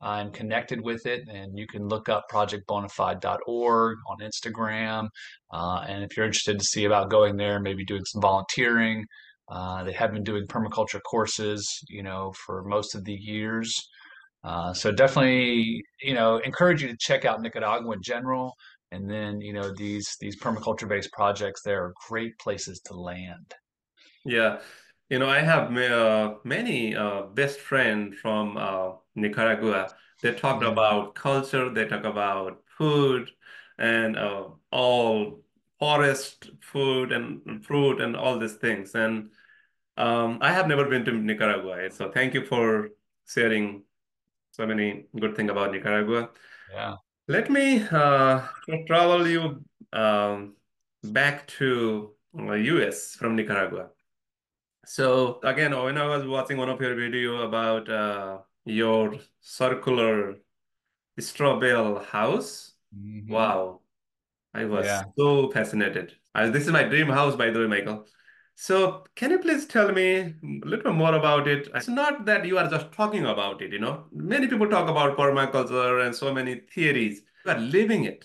I'm 0.00 0.32
connected 0.32 0.80
with 0.80 1.06
it, 1.06 1.22
and 1.28 1.56
you 1.56 1.66
can 1.66 1.86
look 1.86 2.08
up 2.08 2.24
projectbonafide.org 2.32 3.98
on 4.08 4.18
Instagram. 4.20 5.08
Uh, 5.52 5.84
and 5.86 6.02
if 6.02 6.16
you're 6.16 6.26
interested 6.26 6.58
to 6.58 6.64
see 6.64 6.86
about 6.86 7.10
going 7.10 7.36
there, 7.36 7.60
maybe 7.60 7.84
doing 7.84 8.04
some 8.06 8.20
volunteering, 8.20 9.04
uh, 9.48 9.84
they 9.84 9.92
have 9.92 10.12
been 10.12 10.24
doing 10.24 10.46
permaculture 10.48 11.00
courses, 11.08 11.68
you 11.88 12.02
know, 12.02 12.32
for 12.44 12.64
most 12.64 12.94
of 12.94 13.04
the 13.04 13.12
years. 13.12 13.72
Uh, 14.44 14.72
so 14.72 14.90
definitely, 14.90 15.84
you 16.02 16.14
know, 16.14 16.38
encourage 16.38 16.82
you 16.82 16.88
to 16.88 16.96
check 16.96 17.24
out 17.24 17.40
Nicaragua 17.40 17.92
in 17.92 18.02
general, 18.02 18.54
and 18.90 19.08
then 19.08 19.40
you 19.40 19.52
know 19.52 19.72
these 19.74 20.16
these 20.20 20.38
permaculture 20.38 20.88
based 20.88 21.12
projects. 21.12 21.62
There 21.62 21.84
are 21.84 21.94
great 22.08 22.36
places 22.38 22.80
to 22.86 22.94
land. 22.94 23.54
Yeah, 24.24 24.58
you 25.08 25.18
know, 25.18 25.28
I 25.28 25.40
have 25.40 25.76
uh, 25.76 26.34
many 26.44 26.96
uh, 26.96 27.22
best 27.34 27.60
friends 27.60 28.16
from 28.20 28.56
uh, 28.56 28.92
Nicaragua. 29.14 29.88
They 30.22 30.32
talk 30.32 30.60
mm-hmm. 30.60 30.72
about 30.72 31.14
culture. 31.14 31.70
They 31.70 31.86
talk 31.86 32.04
about 32.04 32.62
food 32.78 33.30
and 33.78 34.16
uh, 34.16 34.44
all 34.70 35.42
forest 35.78 36.50
food 36.60 37.12
and 37.12 37.64
fruit 37.64 38.00
and 38.00 38.16
all 38.16 38.38
these 38.38 38.54
things. 38.54 38.94
And 38.94 39.30
um, 39.96 40.38
I 40.40 40.52
have 40.52 40.68
never 40.68 40.86
been 40.86 41.04
to 41.04 41.12
Nicaragua, 41.12 41.90
so 41.90 42.10
thank 42.10 42.34
you 42.34 42.44
for 42.44 42.90
sharing 43.28 43.82
so 44.52 44.66
many 44.66 45.06
good 45.18 45.34
thing 45.34 45.50
about 45.50 45.72
Nicaragua. 45.72 46.30
Yeah. 46.72 46.96
Let 47.26 47.50
me 47.50 47.82
uh, 47.90 48.46
travel 48.86 49.26
you 49.26 49.64
um, 49.92 50.54
back 51.02 51.46
to 51.58 52.12
the 52.34 52.58
US 52.76 53.16
uh, 53.16 53.18
from 53.18 53.36
Nicaragua. 53.36 53.88
So 54.84 55.40
again, 55.42 55.76
when 55.76 55.96
I 55.96 56.06
was 56.06 56.26
watching 56.26 56.58
one 56.58 56.68
of 56.68 56.80
your 56.80 56.94
video 56.94 57.42
about 57.42 57.88
uh, 57.88 58.38
your 58.64 59.14
circular 59.40 60.36
straw 61.18 61.58
bale 61.58 62.00
house, 62.00 62.74
mm 62.94 63.24
-hmm. 63.24 63.32
wow, 63.32 63.80
I 64.54 64.64
was 64.64 64.86
yeah. 64.86 65.04
so 65.16 65.50
fascinated. 65.50 66.12
Uh, 66.34 66.50
this 66.50 66.66
is 66.66 66.72
my 66.72 66.84
dream 66.84 67.08
house, 67.08 67.36
by 67.36 67.50
the 67.50 67.58
way, 67.58 67.68
Michael. 67.68 68.06
So 68.54 69.04
can 69.16 69.30
you 69.30 69.38
please 69.38 69.66
tell 69.66 69.92
me 69.92 70.18
a 70.18 70.34
little 70.64 70.84
bit 70.84 70.94
more 70.94 71.14
about 71.14 71.48
it? 71.48 71.68
It's 71.74 71.88
not 71.88 72.24
that 72.26 72.44
you 72.44 72.58
are 72.58 72.68
just 72.68 72.92
talking 72.92 73.26
about 73.26 73.62
it, 73.62 73.72
you 73.72 73.78
know. 73.78 74.04
Many 74.12 74.46
people 74.46 74.68
talk 74.68 74.88
about 74.88 75.16
permaculture 75.16 76.04
and 76.04 76.14
so 76.14 76.32
many 76.32 76.60
theories. 76.72 77.22
You 77.44 77.52
are 77.52 77.58
living 77.58 78.04
it. 78.04 78.24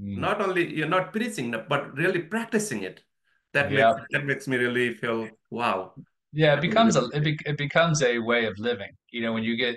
Mm. 0.00 0.18
Not 0.18 0.40
only 0.40 0.74
you're 0.74 0.88
not 0.88 1.12
preaching, 1.12 1.54
but 1.68 1.96
really 1.96 2.20
practicing 2.20 2.82
it. 2.82 3.02
That 3.52 3.70
yeah. 3.70 3.92
makes 3.92 4.06
that 4.10 4.24
makes 4.24 4.48
me 4.48 4.56
really 4.56 4.94
feel 4.94 5.28
wow. 5.50 5.94
Yeah, 6.32 6.54
it 6.54 6.60
becomes 6.60 6.96
a 6.96 7.06
it, 7.12 7.24
be, 7.24 7.38
it 7.44 7.56
becomes 7.56 8.02
a 8.02 8.18
way 8.18 8.46
of 8.46 8.58
living. 8.58 8.90
You 9.10 9.22
know, 9.22 9.32
when 9.32 9.42
you 9.42 9.56
get 9.56 9.76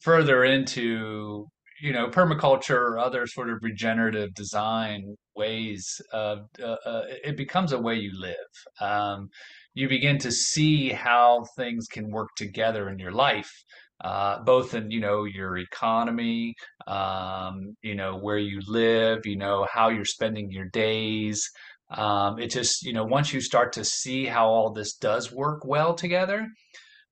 further 0.00 0.44
into 0.44 1.46
you 1.84 1.92
know 1.92 2.08
permaculture 2.08 2.82
or 2.88 2.98
other 2.98 3.26
sort 3.26 3.50
of 3.50 3.58
regenerative 3.62 4.32
design 4.34 5.16
ways 5.36 6.00
of 6.12 6.38
uh, 6.62 6.76
uh, 6.86 7.02
it 7.22 7.36
becomes 7.36 7.72
a 7.72 7.78
way 7.78 7.94
you 7.96 8.12
live. 8.18 8.52
Um, 8.80 9.28
you 9.74 9.88
begin 9.88 10.18
to 10.18 10.32
see 10.32 10.90
how 10.90 11.44
things 11.56 11.86
can 11.86 12.10
work 12.10 12.30
together 12.36 12.88
in 12.88 12.98
your 12.98 13.12
life 13.12 13.52
uh, 14.02 14.42
both 14.42 14.74
in 14.74 14.90
you 14.90 15.00
know 15.00 15.24
your 15.24 15.58
economy 15.58 16.54
um, 16.86 17.76
you 17.82 17.94
know 17.94 18.18
where 18.18 18.38
you 18.38 18.60
live 18.66 19.20
you 19.24 19.36
know 19.36 19.66
how 19.72 19.88
you're 19.88 20.04
spending 20.04 20.50
your 20.50 20.66
days. 20.66 21.48
Um, 21.90 22.38
it 22.38 22.50
just 22.50 22.82
you 22.82 22.92
know 22.92 23.04
once 23.04 23.32
you 23.32 23.40
start 23.40 23.72
to 23.74 23.84
see 23.84 24.24
how 24.26 24.48
all 24.48 24.72
this 24.72 24.94
does 24.94 25.32
work 25.32 25.64
well 25.64 25.94
together 25.94 26.48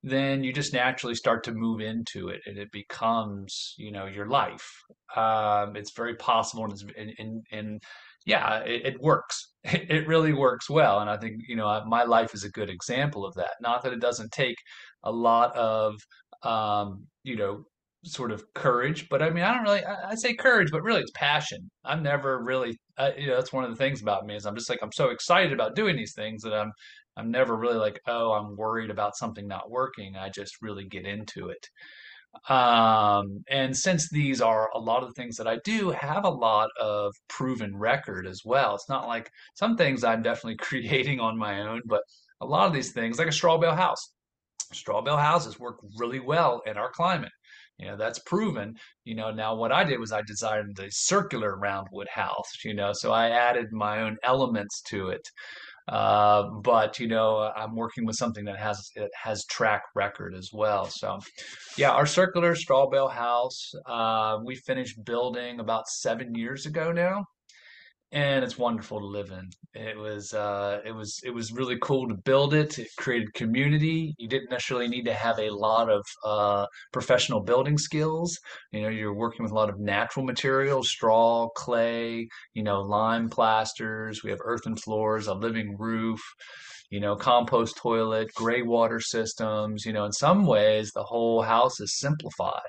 then 0.03 0.43
you 0.43 0.53
just 0.53 0.73
naturally 0.73 1.15
start 1.15 1.45
to 1.45 1.53
move 1.53 1.81
into 1.81 2.29
it 2.29 2.41
and 2.47 2.59
it 2.59 2.71
becomes 2.73 3.75
you 3.79 3.93
know 3.93 4.07
your 4.07 4.27
life. 4.27 4.69
Um, 5.17 5.77
it's 5.77 5.93
very 5.93 6.17
possible 6.17 6.65
and, 6.65 6.93
and, 6.97 7.13
and, 7.19 7.47
and 7.53 7.83
yeah 8.27 8.59
it, 8.61 8.87
it 8.87 9.01
works. 9.01 9.49
It, 9.65 10.09
really 10.09 10.33
works 10.33 10.69
well 10.69 10.99
and 10.99 11.09
i 11.09 11.17
think 11.17 11.43
you 11.47 11.55
know 11.55 11.85
my 11.87 12.03
life 12.03 12.35
is 12.35 12.43
a 12.43 12.51
good 12.51 12.69
example 12.69 13.25
of 13.25 13.35
that. 13.35 13.53
Not 13.61 13.83
that 13.83 13.93
it 13.93 14.01
doesn't 14.01 14.33
take 14.33 14.57
a 15.05 15.13
lot 15.13 15.55
of 15.57 15.95
um, 16.43 17.07
you 17.23 17.37
know 17.37 17.65
sort 18.05 18.33
of 18.33 18.43
courage 18.55 19.09
but 19.09 19.23
i 19.23 19.31
mean 19.31 19.45
i 19.45 19.55
don't 19.55 19.63
really 19.63 19.85
i, 19.85 20.11
I 20.11 20.15
say 20.17 20.35
courage 20.35 20.73
but 20.73 20.83
really 20.83 21.01
it's 21.01 21.13
passion. 21.15 21.71
I'm 21.85 22.03
never 22.03 22.43
really 22.43 22.77
uh, 22.99 23.11
you 23.17 23.29
know 23.29 23.37
that's 23.37 23.53
one 23.53 23.63
of 23.63 23.71
the 23.71 23.77
things 23.77 24.03
about 24.03 24.27
me 24.27 24.35
is 24.35 24.45
i'm 24.45 24.57
just 24.57 24.69
like 24.69 24.81
i'm 24.83 24.93
so 24.93 25.11
excited 25.11 25.53
about 25.53 25.77
doing 25.77 25.95
these 25.97 26.13
things 26.15 26.43
that 26.43 26.53
i'm 26.53 26.73
I'm 27.17 27.31
never 27.31 27.57
really 27.57 27.77
like, 27.77 28.01
oh, 28.07 28.33
I'm 28.33 28.57
worried 28.57 28.91
about 28.91 29.17
something 29.17 29.47
not 29.47 29.71
working. 29.71 30.17
I 30.17 30.29
just 30.31 30.63
really 30.63 30.85
get 30.85 31.07
into 31.07 31.49
it. 31.49 31.69
Um, 32.49 33.45
and 33.51 33.77
since 33.77 34.09
these 34.09 34.41
are 34.41 34.71
a 34.75 34.79
lot 34.79 35.03
of 35.03 35.09
the 35.11 35.15
things 35.15 35.37
that 35.37 35.47
I 35.47 35.59
do 35.65 35.91
have 35.91 36.25
a 36.25 36.31
lot 36.31 36.71
of 36.81 37.15
proven 37.29 37.77
record 37.77 38.27
as 38.27 38.41
well, 38.45 38.75
it's 38.75 38.89
not 38.89 39.07
like 39.07 39.31
some 39.55 39.77
things 39.77 40.03
I'm 40.03 40.23
definitely 40.23 40.57
creating 40.61 41.21
on 41.21 41.37
my 41.39 41.61
own, 41.61 41.83
but 41.85 42.03
a 42.41 42.47
lot 42.47 42.67
of 42.67 42.73
these 42.73 42.93
things, 42.93 43.19
like 43.19 43.29
a 43.29 43.33
straw 43.33 43.59
bale 43.59 43.75
house, 43.75 44.13
straw 44.73 45.03
bale 45.03 45.17
houses 45.19 45.61
work 45.61 45.79
really 45.97 46.21
well 46.21 46.63
in 46.67 46.77
our 46.77 46.91
climate. 46.91 47.33
You 47.79 47.89
know, 47.89 47.97
that's 47.97 48.19
proven. 48.21 48.77
You 49.05 49.15
know, 49.17 49.31
now 49.31 49.55
what 49.55 49.73
I 49.73 49.85
did 49.85 49.99
was 49.99 50.13
I 50.13 50.23
designed 50.23 50.79
a 50.79 50.91
circular 50.91 51.59
roundwood 51.63 52.09
house, 52.09 52.65
you 52.65 52.75
know, 52.75 52.93
so 52.93 53.13
I 53.13 53.31
added 53.31 53.73
my 53.73 54.03
own 54.03 54.17
elements 54.23 54.83
to 54.89 55.09
it. 55.09 55.27
Uh, 55.89 56.45
but 56.63 56.99
you 56.99 57.09
know, 57.09 57.51
I'm 57.57 57.75
working 57.75 58.07
with 58.07 58.17
something 58.17 58.45
that 58.45 58.59
has 58.59 58.91
it 58.95 59.11
has 59.21 59.45
track 59.47 59.83
record 59.95 60.35
as 60.35 60.51
well. 60.53 60.87
So, 60.87 61.19
yeah, 61.77 61.91
our 61.91 62.07
circular 62.07 62.55
straw 62.55 62.89
bale 62.89 63.09
house 63.09 63.73
uh, 63.87 64.39
we 64.45 64.57
finished 64.57 65.05
building 65.05 65.61
about 65.61 65.89
seven 65.89 66.35
years 66.35 66.67
ago 66.67 66.93
now 66.93 67.25
and 68.13 68.45
it's 68.45 68.59
wonderful 68.59 69.01
to 69.01 69.07
live 69.07 69.31
in. 69.31 69.49
It 69.75 69.97
was 69.97 70.35
uh, 70.35 70.81
it 70.85 70.93
was 70.93 71.19
it 71.25 71.31
was 71.31 71.51
really 71.51 71.79
cool 71.81 72.07
to 72.09 72.15
build 72.15 72.53
it. 72.53 72.79
It 72.79 72.89
created 72.99 73.33
community. 73.33 74.15
You 74.19 74.29
didn't 74.29 74.51
necessarily 74.51 74.89
need 74.89 75.07
to 75.07 75.15
have 75.15 75.39
a 75.39 75.49
lot 75.49 75.89
of 75.91 76.05
uh, 76.25 76.67
professional 76.93 77.41
building 77.41 77.79
skills. 77.79 78.39
You 78.71 78.83
know, 78.83 78.89
you're 78.91 79.15
working 79.15 79.43
with 79.43 79.53
a 79.53 79.55
lot 79.55 79.71
of 79.71 79.81
natural 79.81 80.27
materials: 80.27 80.91
straw, 80.91 81.49
clay, 81.57 82.29
you 82.53 82.63
know, 82.63 82.83
lime 82.83 83.31
plasters. 83.31 84.23
We 84.23 84.31
have 84.31 84.41
earthen 84.45 84.77
floors, 84.77 85.27
a 85.27 85.35
living 85.35 85.77
roof. 85.79 86.21
You 86.91 87.01
know, 87.01 87.17
compost 87.17 87.79
toilet, 87.79 88.29
gray 88.35 88.61
water 88.61 89.01
systems. 89.01 89.87
You 89.87 89.95
know, 89.95 90.05
in 90.05 90.13
some 90.13 90.47
ways, 90.47 90.91
the 90.93 91.05
whole 91.05 91.41
house 91.41 91.81
is 91.81 91.99
simplified 91.99 92.61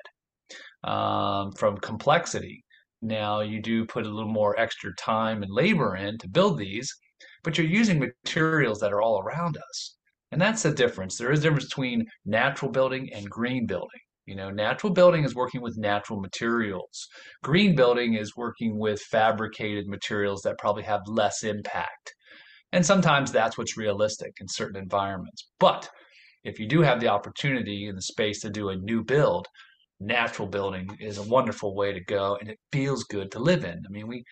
um, 0.86 1.52
from 1.52 1.78
complexity 1.80 2.64
now 3.04 3.42
you 3.42 3.62
do 3.62 3.86
put 3.86 4.06
a 4.06 4.10
little 4.10 4.32
more 4.32 4.60
extra 4.60 4.96
time 4.96 5.44
and 5.44 5.52
labor 5.52 5.96
in 5.96 6.18
to 6.20 6.28
build 6.28 6.58
these, 6.58 6.92
but 7.44 7.58
you're 7.58 7.68
using 7.68 8.00
materials 8.00 8.80
that 8.80 8.94
are 8.94 9.02
all 9.02 9.20
around 9.20 9.58
us. 9.58 9.98
And 10.32 10.42
that's 10.42 10.64
the 10.64 10.72
difference. 10.72 11.18
There 11.18 11.32
is 11.32 11.40
a 11.40 11.44
difference 11.44 11.66
between 11.66 12.06
natural 12.26 12.72
building 12.72 13.10
and 13.14 13.30
green 13.30 13.68
building. 13.68 14.00
You 14.26 14.36
know, 14.36 14.50
natural 14.50 14.94
building 14.94 15.26
is 15.26 15.36
working 15.36 15.62
with 15.62 15.78
natural 15.78 16.20
materials. 16.20 17.08
Green 17.44 17.76
building 17.76 18.14
is 18.14 18.38
working 18.38 18.80
with 18.80 19.02
fabricated 19.02 19.88
materials 19.88 20.42
that 20.42 20.58
probably 20.58 20.84
have 20.84 21.02
less 21.08 21.44
impact. 21.44 22.16
And 22.72 22.86
sometimes 22.86 23.32
that's 23.32 23.58
what's 23.58 23.78
realistic 23.78 24.32
in 24.40 24.48
certain 24.48 24.82
environments. 24.82 25.50
But 25.60 25.90
if 26.44 26.60
you 26.60 26.68
do 26.68 26.82
have 26.82 27.00
the 27.00 27.10
opportunity 27.10 27.88
and 27.88 27.98
the 27.98 28.02
space 28.02 28.42
to 28.42 28.50
do 28.50 28.70
a 28.70 28.76
new 28.76 29.04
build, 29.04 29.48
natural 30.06 30.48
building 30.48 30.90
is 31.00 31.18
a 31.18 31.24
wonderful 31.24 31.76
way 31.76 31.94
to 31.94 32.04
go 32.04 32.38
and 32.40 32.50
it 32.50 32.60
feels 32.72 33.04
good 33.04 33.32
to 33.32 33.40
live 33.40 33.64
in. 33.64 33.82
I 33.86 33.90
mean, 33.90 34.08
we 34.08 34.24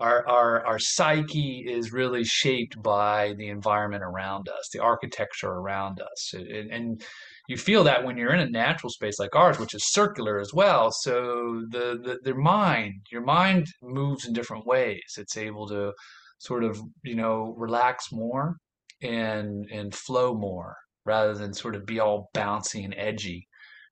our 0.00 0.26
our 0.26 0.66
our 0.66 0.78
psyche 0.78 1.64
is 1.68 1.92
really 1.92 2.24
shaped 2.24 2.82
by 2.82 3.34
the 3.36 3.48
environment 3.48 4.02
around 4.02 4.48
us, 4.48 4.70
the 4.72 4.80
architecture 4.80 5.50
around 5.50 6.00
us. 6.00 6.32
And, 6.32 6.70
and 6.70 7.02
you 7.48 7.56
feel 7.56 7.84
that 7.84 8.04
when 8.04 8.16
you're 8.16 8.32
in 8.32 8.40
a 8.40 8.48
natural 8.48 8.90
space 8.90 9.18
like 9.18 9.36
ours, 9.36 9.58
which 9.58 9.74
is 9.74 9.92
circular 9.92 10.40
as 10.40 10.52
well. 10.54 10.90
So 10.90 11.64
the, 11.68 11.98
the 12.02 12.18
the 12.22 12.34
mind, 12.34 12.94
your 13.12 13.22
mind 13.22 13.66
moves 13.82 14.26
in 14.26 14.32
different 14.32 14.66
ways. 14.66 15.02
It's 15.18 15.36
able 15.36 15.68
to 15.68 15.92
sort 16.38 16.64
of, 16.64 16.80
you 17.04 17.16
know, 17.16 17.54
relax 17.58 18.06
more 18.10 18.56
and 19.02 19.66
and 19.70 19.94
flow 19.94 20.34
more 20.34 20.76
rather 21.04 21.34
than 21.34 21.52
sort 21.52 21.74
of 21.74 21.86
be 21.86 22.00
all 22.00 22.30
bouncy 22.34 22.84
and 22.84 22.94
edgy 22.96 23.46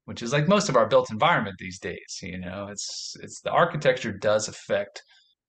which 0.09 0.23
is 0.23 0.33
like 0.33 0.49
most 0.49 0.71
of 0.71 0.77
our 0.77 0.87
built 0.87 1.11
environment 1.11 1.57
these 1.59 1.79
days. 1.79 2.21
You 2.23 2.38
know, 2.38 2.68
it's 2.71 3.14
it's 3.23 3.42
the 3.42 3.51
architecture 3.51 4.11
does 4.11 4.49
affect 4.49 5.03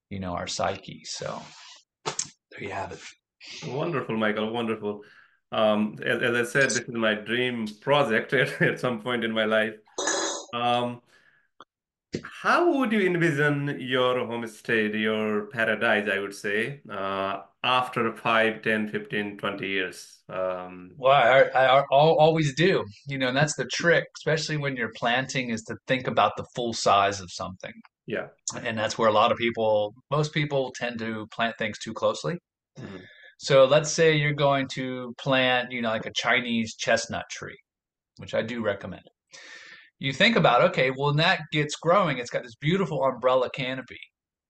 you 0.10 0.19
know 0.19 0.34
our 0.34 0.48
psyche. 0.48 1.06
So 1.06 1.41
there 2.06 2.63
you 2.63 2.72
have 2.72 2.91
it. 2.91 3.00
Wonderful, 3.65 4.17
Michael. 4.17 4.52
Wonderful. 4.52 5.00
Um, 5.54 5.95
as, 6.06 6.22
as, 6.22 6.36
I 6.36 6.52
said, 6.52 6.63
this 6.72 6.80
is 6.80 6.89
my 6.89 7.13
dream 7.13 7.67
project 7.80 8.34
at, 8.41 8.62
at 8.62 8.82
some 8.82 9.00
point 9.00 9.24
in 9.24 9.32
my 9.32 9.45
life. 9.45 9.76
Um, 10.54 11.00
how 12.24 12.78
would 12.78 12.91
you 12.91 13.02
envision 13.02 13.78
your 13.80 14.26
homestead, 14.26 14.95
your 14.95 15.45
paradise, 15.48 16.10
I 16.12 16.19
would 16.19 16.34
say, 16.34 16.82
uh, 16.89 17.41
after 17.63 18.15
5, 18.15 18.62
10, 18.62 18.89
15, 18.89 19.38
20 19.38 19.67
years? 19.67 20.22
Um, 20.28 20.91
well, 20.98 21.13
I, 21.13 21.41
I, 21.56 21.80
I 21.80 21.84
always 21.91 22.56
do, 22.56 22.84
you 23.08 23.17
know, 23.17 23.28
and 23.28 23.38
that's 23.38 23.56
the 23.56 23.67
trick, 23.72 24.06
especially 24.17 24.58
when 24.58 24.76
you're 24.76 24.93
planting, 24.95 25.52
is 25.52 25.63
to 25.63 25.76
think 25.88 26.08
about 26.08 26.34
the 26.36 26.45
full 26.56 26.74
size 26.74 27.22
of 27.22 27.30
something. 27.32 27.74
Yeah. 28.08 28.28
And 28.63 28.78
that's 28.78 28.98
where 28.98 29.10
a 29.10 29.13
lot 29.13 29.32
of 29.32 29.38
people, 29.38 29.93
most 30.10 30.34
people 30.34 30.74
tend 30.76 30.98
to 31.00 31.28
plant 31.28 31.56
things 31.60 31.78
too 31.78 31.93
closely. 31.93 32.39
Mm-hmm. 32.80 32.98
So 33.38 33.65
let's 33.65 33.91
say 33.91 34.15
you're 34.15 34.34
going 34.34 34.67
to 34.74 35.13
plant, 35.19 35.72
you 35.72 35.82
know, 35.82 35.89
like 35.89 36.08
a 36.08 36.12
Chinese 36.15 36.76
chestnut 36.76 37.26
tree, 37.32 37.58
which 38.17 38.34
I 38.34 38.41
do 38.41 38.63
recommend. 38.63 39.04
You 39.99 40.13
think 40.13 40.38
about, 40.38 40.62
okay, 40.69 40.91
well, 40.91 41.07
when 41.07 41.17
that 41.17 41.41
gets 41.51 41.75
growing, 41.75 42.17
it's 42.17 42.29
got 42.29 42.43
this 42.43 42.55
beautiful 42.55 43.03
umbrella 43.03 43.49
canopy. 43.53 43.99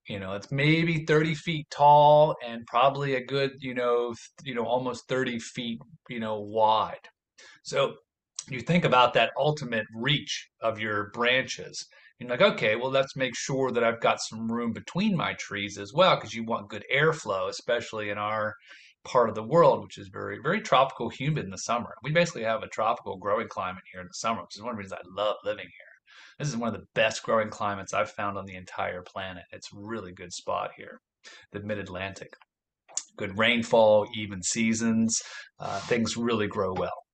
You 0.08 0.18
know 0.18 0.32
it's 0.32 0.50
maybe 0.50 1.04
30 1.04 1.34
feet 1.34 1.66
tall 1.70 2.34
and 2.44 2.66
probably 2.66 3.14
a 3.14 3.24
good 3.24 3.52
you 3.60 3.74
know 3.74 4.12
you 4.42 4.56
know 4.56 4.64
almost 4.64 5.06
30 5.08 5.38
feet 5.38 5.78
you 6.08 6.18
know 6.18 6.40
wide. 6.40 7.06
So 7.62 7.94
you 8.48 8.60
think 8.60 8.84
about 8.84 9.14
that 9.14 9.30
ultimate 9.38 9.86
reach 9.94 10.48
of 10.62 10.80
your 10.80 11.10
branches. 11.12 11.86
You're 12.18 12.28
like 12.28 12.42
okay 12.42 12.74
well 12.76 12.90
let's 12.90 13.16
make 13.16 13.34
sure 13.34 13.70
that 13.70 13.82
i've 13.82 14.00
got 14.00 14.20
some 14.20 14.50
room 14.52 14.72
between 14.72 15.16
my 15.16 15.32
trees 15.34 15.78
as 15.78 15.94
well 15.94 16.16
because 16.16 16.34
you 16.34 16.44
want 16.44 16.68
good 16.68 16.84
airflow 16.94 17.48
especially 17.48 18.10
in 18.10 18.18
our 18.18 18.54
part 19.04 19.28
of 19.28 19.34
the 19.34 19.42
world 19.42 19.82
which 19.82 19.98
is 19.98 20.08
very 20.08 20.38
very 20.42 20.60
tropical 20.60 21.08
humid 21.08 21.44
in 21.44 21.50
the 21.50 21.58
summer 21.58 21.94
we 22.02 22.12
basically 22.12 22.42
have 22.42 22.62
a 22.62 22.68
tropical 22.68 23.16
growing 23.16 23.48
climate 23.48 23.82
here 23.92 24.00
in 24.00 24.06
the 24.06 24.14
summer 24.14 24.42
which 24.42 24.56
is 24.56 24.62
one 24.62 24.70
of 24.70 24.76
the 24.76 24.82
reasons 24.82 25.00
i 25.00 25.22
love 25.22 25.36
living 25.44 25.64
here 25.64 25.90
this 26.40 26.48
is 26.48 26.56
one 26.56 26.74
of 26.74 26.80
the 26.80 26.86
best 26.94 27.22
growing 27.22 27.50
climates 27.50 27.92
I've 27.92 28.10
found 28.10 28.38
on 28.38 28.46
the 28.46 28.56
entire 28.56 29.02
planet. 29.02 29.44
It's 29.52 29.68
a 29.72 29.78
really 29.78 30.12
good 30.12 30.32
spot 30.32 30.70
here, 30.74 31.00
the 31.52 31.60
Mid 31.60 31.78
Atlantic. 31.78 32.32
Good 33.18 33.36
rainfall, 33.36 34.06
even 34.14 34.42
seasons. 34.42 35.20
Uh, 35.58 35.80
things 35.80 36.16
really 36.16 36.46
grow 36.46 36.72
well. 36.72 37.04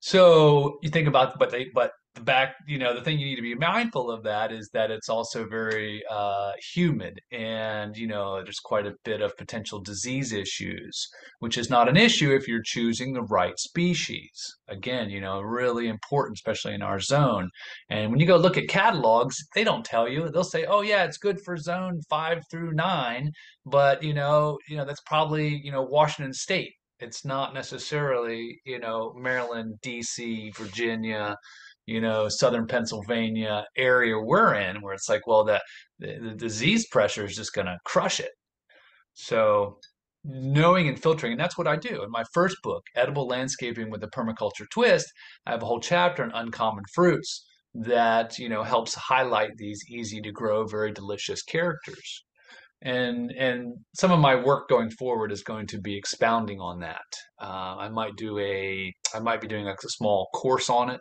So 0.00 0.78
you 0.82 0.88
think 0.88 1.06
about, 1.06 1.38
but 1.38 1.50
they, 1.50 1.66
but 1.74 1.90
the 2.16 2.22
back, 2.22 2.56
you 2.66 2.78
know, 2.78 2.94
the 2.94 3.02
thing 3.02 3.18
you 3.18 3.26
need 3.26 3.36
to 3.36 3.42
be 3.42 3.54
mindful 3.54 4.10
of 4.10 4.24
that 4.24 4.50
is 4.50 4.70
that 4.72 4.90
it's 4.90 5.08
also 5.08 5.46
very 5.46 6.02
uh, 6.10 6.52
humid, 6.74 7.20
and 7.30 7.96
you 7.96 8.06
know, 8.06 8.42
there's 8.42 8.58
quite 8.58 8.86
a 8.86 8.94
bit 9.04 9.20
of 9.20 9.36
potential 9.36 9.80
disease 9.80 10.32
issues, 10.32 11.08
which 11.40 11.58
is 11.58 11.70
not 11.70 11.88
an 11.88 11.96
issue 11.96 12.34
if 12.34 12.48
you're 12.48 12.62
choosing 12.64 13.12
the 13.12 13.22
right 13.22 13.58
species. 13.58 14.56
Again, 14.68 15.10
you 15.10 15.20
know, 15.20 15.40
really 15.40 15.88
important, 15.88 16.38
especially 16.38 16.74
in 16.74 16.82
our 16.82 16.98
zone. 16.98 17.50
And 17.90 18.10
when 18.10 18.18
you 18.18 18.26
go 18.26 18.36
look 18.36 18.56
at 18.56 18.68
catalogs, 18.68 19.36
they 19.54 19.62
don't 19.62 19.84
tell 19.84 20.08
you. 20.08 20.30
They'll 20.30 20.42
say, 20.42 20.64
"Oh 20.64 20.80
yeah, 20.80 21.04
it's 21.04 21.18
good 21.18 21.38
for 21.44 21.56
zone 21.56 22.00
five 22.08 22.42
through 22.50 22.72
nine," 22.72 23.30
but 23.66 24.02
you 24.02 24.14
know, 24.14 24.58
you 24.68 24.76
know, 24.76 24.86
that's 24.86 25.02
probably 25.06 25.60
you 25.62 25.70
know 25.70 25.82
Washington 25.82 26.32
State. 26.32 26.72
It's 26.98 27.26
not 27.26 27.52
necessarily, 27.52 28.58
you 28.64 28.78
know, 28.78 29.12
Maryland, 29.18 29.74
D.C., 29.82 30.50
Virginia, 30.56 31.36
you 31.86 32.00
know, 32.00 32.28
southern 32.28 32.66
Pennsylvania 32.66 33.64
area 33.76 34.18
we're 34.18 34.54
in, 34.54 34.82
where 34.82 34.94
it's 34.94 35.08
like, 35.08 35.26
well, 35.26 35.44
the, 35.44 35.60
the, 35.98 36.18
the 36.20 36.34
disease 36.34 36.86
pressure 36.88 37.24
is 37.24 37.36
just 37.36 37.54
going 37.54 37.66
to 37.66 37.78
crush 37.84 38.20
it. 38.20 38.32
So, 39.14 39.78
knowing 40.24 40.88
and 40.88 41.00
filtering, 41.00 41.32
and 41.32 41.40
that's 41.40 41.56
what 41.58 41.68
I 41.68 41.76
do. 41.76 42.02
In 42.02 42.10
my 42.10 42.24
first 42.34 42.56
book, 42.62 42.82
Edible 42.96 43.26
Landscaping 43.28 43.90
with 43.90 44.02
a 44.04 44.08
Permaculture 44.08 44.66
Twist, 44.72 45.06
I 45.46 45.52
have 45.52 45.62
a 45.62 45.66
whole 45.66 45.80
chapter 45.80 46.22
on 46.24 46.32
uncommon 46.32 46.84
fruits 46.94 47.44
that, 47.74 48.38
you 48.38 48.48
know, 48.48 48.62
helps 48.62 48.94
highlight 48.94 49.50
these 49.56 49.80
easy 49.90 50.20
to 50.22 50.32
grow, 50.32 50.66
very 50.66 50.92
delicious 50.92 51.42
characters. 51.42 52.24
and 52.82 53.30
and 53.32 53.74
some 53.94 54.12
of 54.12 54.20
my 54.20 54.34
work 54.34 54.68
going 54.68 54.90
forward 54.90 55.32
is 55.32 55.42
going 55.42 55.66
to 55.66 55.80
be 55.80 55.96
expounding 55.96 56.60
on 56.60 56.80
that. 56.80 57.06
Uh, 57.40 57.76
I 57.78 57.88
might 57.88 58.16
do 58.16 58.38
a 58.38 58.92
I 59.14 59.20
might 59.20 59.40
be 59.40 59.48
doing 59.48 59.66
a 59.68 59.74
small 59.80 60.28
course 60.34 60.68
on 60.70 60.90
it, 60.90 61.00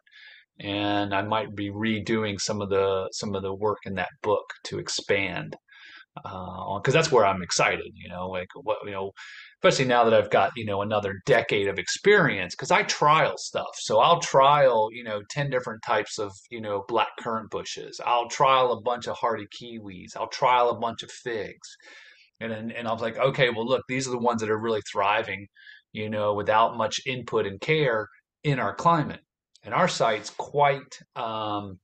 and 0.59 1.13
I 1.13 1.21
might 1.21 1.55
be 1.55 1.69
redoing 1.69 2.39
some 2.39 2.61
of 2.61 2.69
the 2.69 3.09
some 3.11 3.35
of 3.35 3.41
the 3.41 3.53
work 3.53 3.79
in 3.85 3.95
that 3.95 4.09
book 4.21 4.45
to 4.65 4.79
expand 4.79 5.55
uh, 6.23 6.29
on 6.29 6.81
because 6.81 6.93
that's 6.93 7.11
where 7.11 7.25
I'm 7.25 7.41
excited. 7.41 7.91
You 7.93 8.09
know, 8.09 8.29
like 8.29 8.47
what 8.55 8.77
you 8.85 8.91
know, 8.91 9.11
especially 9.59 9.85
now 9.85 10.03
that 10.05 10.13
I've 10.13 10.29
got 10.29 10.51
you 10.55 10.65
know 10.65 10.81
another 10.81 11.15
decade 11.25 11.67
of 11.67 11.77
experience. 11.77 12.55
Because 12.55 12.71
I 12.71 12.83
trial 12.83 13.35
stuff, 13.37 13.75
so 13.75 13.99
I'll 13.99 14.19
trial 14.21 14.89
you 14.91 15.03
know 15.03 15.21
ten 15.29 15.49
different 15.49 15.81
types 15.85 16.17
of 16.19 16.31
you 16.49 16.61
know 16.61 16.85
black 16.87 17.09
currant 17.19 17.49
bushes. 17.51 17.99
I'll 18.05 18.29
trial 18.29 18.71
a 18.71 18.81
bunch 18.81 19.07
of 19.07 19.17
hardy 19.17 19.47
kiwis. 19.61 20.15
I'll 20.15 20.29
trial 20.29 20.69
a 20.69 20.79
bunch 20.79 21.03
of 21.03 21.11
figs, 21.11 21.67
and 22.39 22.51
and, 22.53 22.71
and 22.71 22.87
I 22.87 22.93
was 22.93 23.01
like, 23.01 23.17
okay, 23.17 23.49
well 23.49 23.65
look, 23.65 23.83
these 23.89 24.07
are 24.07 24.11
the 24.11 24.17
ones 24.17 24.41
that 24.41 24.49
are 24.49 24.59
really 24.59 24.81
thriving, 24.91 25.47
you 25.91 26.09
know, 26.09 26.33
without 26.33 26.77
much 26.77 26.99
input 27.05 27.45
and 27.45 27.59
care 27.59 28.07
in 28.43 28.59
our 28.59 28.75
climate. 28.75 29.21
And 29.65 29.73
our 29.73 29.87
site's 29.87 30.29
quite 30.29 30.99
um, 31.15 31.79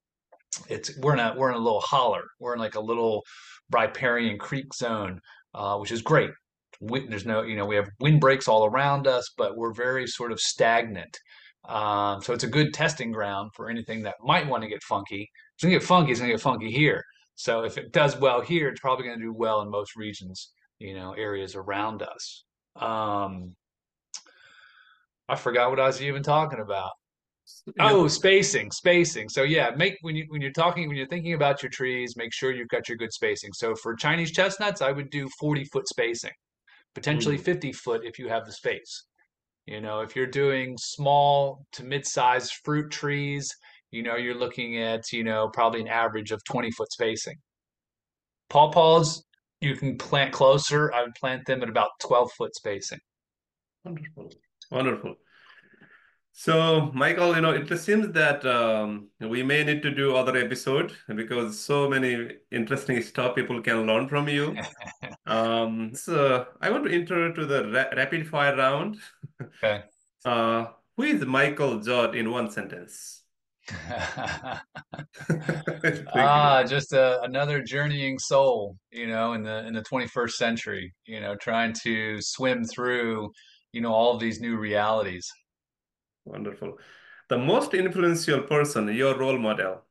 it's 0.70 0.98
we're 0.98 1.14
in 1.14 1.20
a 1.20 1.34
we're 1.36 1.50
in 1.50 1.56
a 1.56 1.60
little 1.60 1.82
holler. 1.82 2.24
We're 2.40 2.54
in 2.54 2.60
like 2.60 2.76
a 2.76 2.80
little 2.80 3.24
riparian 3.72 4.38
creek 4.38 4.74
zone, 4.74 5.20
uh, 5.54 5.78
which 5.78 5.92
is 5.92 6.02
great. 6.02 6.32
There's 6.82 7.26
no, 7.26 7.44
you 7.44 7.56
know, 7.56 7.66
we 7.66 7.76
have 7.76 7.90
windbreaks 8.00 8.48
all 8.48 8.66
around 8.66 9.08
us, 9.08 9.30
but 9.38 9.56
we're 9.56 9.74
very 9.74 10.08
sort 10.08 10.32
of 10.32 10.40
stagnant. 10.40 11.16
Um, 11.70 12.22
so 12.22 12.34
it's 12.34 12.44
a 12.44 12.48
good 12.48 12.74
testing 12.74 13.12
ground 13.12 13.52
for 13.56 13.70
anything 13.70 14.02
that 14.04 14.16
might 14.24 14.48
want 14.48 14.64
to 14.64 14.70
get 14.70 14.82
funky. 14.84 15.30
It's 15.54 15.64
gonna 15.64 15.76
get 15.76 15.84
funky. 15.84 16.12
It's 16.12 16.20
gonna 16.20 16.32
get 16.32 16.42
funky 16.42 16.72
here. 16.72 17.04
So 17.36 17.64
if 17.64 17.78
it 17.78 17.92
does 17.92 18.18
well 18.18 18.42
here, 18.42 18.70
it's 18.70 18.80
probably 18.80 19.06
gonna 19.06 19.22
do 19.22 19.34
well 19.34 19.62
in 19.62 19.70
most 19.70 19.96
regions, 19.96 20.52
you 20.80 20.96
know, 20.96 21.14
areas 21.14 21.56
around 21.56 22.02
us. 22.02 22.44
Um, 22.76 23.56
I 25.30 25.36
forgot 25.36 25.70
what 25.70 25.80
I 25.80 25.88
was 25.88 26.02
even 26.02 26.24
talking 26.24 26.60
about. 26.60 26.92
Oh, 27.80 28.08
spacing, 28.08 28.72
spacing. 28.72 29.30
So 29.30 29.44
yeah, 29.44 29.72
make 29.76 29.98
when 30.02 30.16
you 30.16 30.26
when 30.30 30.42
you're 30.42 30.52
talking 30.52 30.88
when 30.88 30.98
you're 30.98 31.08
thinking 31.08 31.34
about 31.34 31.62
your 31.62 31.70
trees, 31.70 32.16
make 32.18 32.34
sure 32.34 32.52
you've 32.52 32.70
got 32.70 32.90
your 32.90 32.98
good 32.98 33.14
spacing. 33.14 33.52
So 33.54 33.76
for 33.76 33.96
Chinese 33.96 34.32
chestnuts, 34.32 34.82
I 34.82 34.92
would 34.92 35.10
do 35.10 35.28
40 35.40 35.66
foot 35.66 35.88
spacing, 35.88 36.32
potentially 36.96 37.38
mm. 37.38 37.42
50 37.42 37.74
foot 37.74 38.02
if 38.04 38.18
you 38.18 38.30
have 38.30 38.46
the 38.46 38.52
space. 38.52 39.06
You 39.68 39.80
know, 39.80 40.02
if 40.02 40.16
you're 40.16 40.26
doing 40.26 40.76
small 40.80 41.66
to 41.74 41.84
mid-sized 41.84 42.52
fruit 42.66 42.90
trees, 42.90 43.48
you 43.92 44.02
know, 44.04 44.16
you're 44.16 44.36
looking 44.36 44.82
at, 44.82 45.12
you 45.12 45.24
know, 45.24 45.50
probably 45.54 45.82
an 45.82 45.88
average 45.88 46.32
of 46.32 46.44
20 46.46 46.72
foot 46.72 46.92
spacing. 46.92 47.36
Pawpaws, 48.50 49.22
you 49.60 49.76
can 49.76 49.98
plant 49.98 50.34
closer. 50.34 50.92
I 50.94 51.04
would 51.04 51.16
plant 51.16 51.46
them 51.46 51.62
at 51.62 51.70
about 51.70 51.90
12 52.02 52.32
foot 52.38 52.56
spacing. 52.56 53.00
Wonderful. 53.86 54.32
Wonderful. 54.72 55.16
So, 56.34 56.92
Michael, 56.94 57.36
you 57.36 57.42
know, 57.42 57.52
it 57.52 57.78
seems 57.78 58.12
that 58.14 58.46
um, 58.46 59.10
we 59.20 59.44
may 59.44 59.64
need 59.64 59.82
to 59.84 59.92
do 59.92 60.16
other 60.16 60.38
episode 60.38 60.94
because 61.14 61.60
so 61.60 61.90
many 61.90 62.30
interesting 62.52 63.02
stuff 63.02 63.36
people 63.36 63.62
can 63.62 63.86
learn 63.86 64.08
from 64.08 64.30
you. 64.30 64.56
um, 65.26 65.94
so, 65.94 66.48
I 66.62 66.70
want 66.70 66.86
to 66.86 66.94
enter 66.94 67.34
to 67.34 67.46
the 67.46 67.70
ra 67.70 67.86
rapid 67.96 68.28
fire 68.28 68.56
round. 68.56 68.98
Okay. 69.42 69.84
Uh, 70.24 70.68
who 70.98 71.02
is 71.02 71.26
Michael 71.26 71.80
Judd 71.80 72.16
in 72.16 72.30
one 72.30 72.52
sentence? 72.52 73.24
ah, 76.14 76.64
just 76.68 76.94
a, 76.94 77.20
another 77.24 77.64
journeying 77.64 78.20
soul, 78.20 78.78
you 78.92 79.08
know, 79.08 79.34
in 79.34 79.42
the 79.42 79.66
in 79.66 79.74
the 79.74 79.82
21st 79.82 80.32
century, 80.32 80.94
you 81.06 81.20
know, 81.20 81.36
trying 81.36 81.74
to 81.82 82.22
swim 82.22 82.64
through, 82.64 83.32
you 83.72 83.82
know, 83.82 83.92
all 83.92 84.14
of 84.14 84.20
these 84.20 84.40
new 84.40 84.58
realities. 84.58 85.28
Wonderful. 86.26 86.78
The 87.30 87.38
most 87.38 87.74
influential 87.74 88.42
person, 88.42 88.94
your 88.94 89.18
role 89.18 89.38
model? 89.38 89.84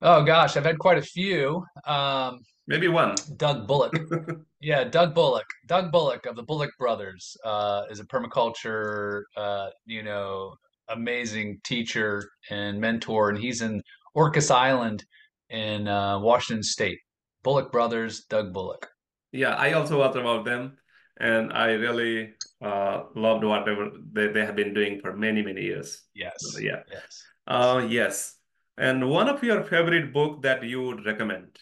Oh 0.00 0.22
gosh, 0.22 0.56
I've 0.56 0.64
had 0.64 0.78
quite 0.78 0.98
a 0.98 1.02
few. 1.02 1.64
Um, 1.84 2.40
Maybe 2.68 2.86
one. 2.88 3.14
Doug 3.36 3.66
Bullock. 3.66 3.94
yeah, 4.60 4.84
Doug 4.84 5.14
Bullock. 5.14 5.46
Doug 5.66 5.90
Bullock 5.90 6.26
of 6.26 6.36
the 6.36 6.42
Bullock 6.42 6.70
Brothers 6.78 7.36
uh, 7.44 7.84
is 7.90 7.98
a 7.98 8.04
permaculture, 8.04 9.22
uh, 9.36 9.70
you 9.86 10.02
know, 10.02 10.54
amazing 10.88 11.60
teacher 11.64 12.30
and 12.50 12.80
mentor, 12.80 13.30
and 13.30 13.38
he's 13.38 13.62
in 13.62 13.82
Orcas 14.16 14.50
Island 14.50 15.04
in 15.50 15.88
uh, 15.88 16.18
Washington 16.20 16.62
State. 16.62 16.98
Bullock 17.42 17.72
Brothers, 17.72 18.24
Doug 18.24 18.52
Bullock. 18.52 18.88
Yeah, 19.32 19.54
I 19.54 19.72
also 19.72 19.98
thought 19.98 20.16
about 20.16 20.44
them, 20.44 20.76
and 21.18 21.52
I 21.52 21.72
really 21.72 22.34
uh, 22.62 23.02
loved 23.14 23.44
whatever 23.44 23.90
they, 24.12 24.28
they 24.28 24.44
have 24.44 24.56
been 24.56 24.74
doing 24.74 25.00
for 25.00 25.16
many, 25.16 25.42
many 25.42 25.62
years. 25.62 26.02
Yes. 26.14 26.34
So, 26.38 26.60
yeah. 26.60 26.82
Yes. 26.90 27.22
Uh, 27.46 27.86
yes. 27.88 28.34
And 28.76 29.08
one 29.10 29.28
of 29.28 29.42
your 29.42 29.64
favorite 29.64 30.12
book 30.12 30.42
that 30.42 30.62
you 30.62 30.82
would 30.82 31.04
recommend? 31.04 31.58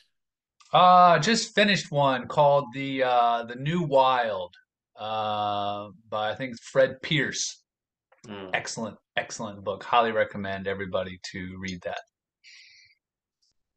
Uh, 0.73 1.19
just 1.19 1.55
finished 1.55 1.91
one 1.91 2.27
called 2.27 2.67
the 2.75 3.03
uh, 3.03 3.45
the 3.45 3.55
New 3.55 3.83
Wild 3.83 4.55
uh, 4.99 5.89
by 6.09 6.31
I 6.31 6.35
think 6.35 6.61
Fred 6.61 7.01
Pearce. 7.03 7.63
Mm. 8.27 8.51
Excellent, 8.53 8.99
excellent 9.17 9.65
book. 9.65 9.83
Highly 9.85 10.13
recommend 10.13 10.67
everybody 10.67 11.19
to 11.33 11.57
read 11.59 11.81
that. 11.83 12.01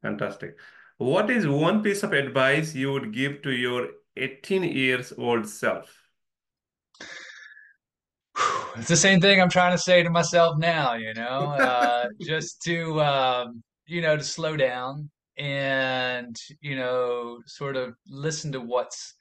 Fantastic. 0.02 0.58
What 0.98 1.30
is 1.30 1.48
one 1.48 1.82
piece 1.82 2.04
of 2.04 2.12
advice 2.12 2.76
you 2.76 2.92
would 2.92 3.14
give 3.14 3.42
to 3.44 3.52
your 3.52 3.88
18 4.18 4.64
years 4.64 5.14
old 5.18 5.48
self? 5.48 5.96
it's 8.78 8.88
the 8.88 8.96
same 8.96 9.20
thing 9.20 9.42
I'm 9.42 9.50
trying 9.50 9.72
to 9.74 9.78
say 9.78 10.04
to 10.04 10.10
myself 10.10 10.58
now, 10.58 10.94
you 10.94 11.14
know, 11.14 11.22
uh, 11.60 12.08
just 12.22 12.62
to, 12.64 13.02
um, 13.02 13.64
you 13.88 14.02
know, 14.02 14.18
to 14.18 14.24
slow 14.24 14.56
down 14.56 15.10
and, 15.38 16.36
you 16.62 16.76
know, 16.76 17.40
sort 17.46 17.76
of 17.76 17.94
listen 18.08 18.52
to 18.54 18.60
what's, 18.60 19.16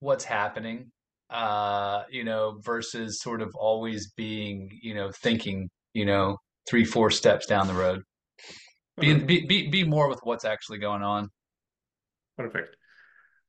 what's 0.00 0.24
happening, 0.24 0.90
uh, 1.30 2.02
you 2.10 2.24
know, 2.24 2.60
versus 2.64 3.20
sort 3.20 3.42
of 3.42 3.54
always 3.54 4.12
being, 4.12 4.70
you 4.82 4.94
know, 4.94 5.10
thinking, 5.22 5.68
you 5.94 6.04
know, 6.04 6.36
three, 6.68 6.84
four 6.84 7.10
steps 7.10 7.46
down 7.46 7.66
the 7.66 7.74
road. 7.74 8.02
Be, 8.98 9.14
be, 9.14 9.46
be, 9.46 9.68
be 9.68 9.84
more 9.84 10.08
with 10.08 10.20
what's 10.22 10.44
actually 10.44 10.78
going 10.78 11.02
on. 11.02 11.28
Perfect. 12.38 12.76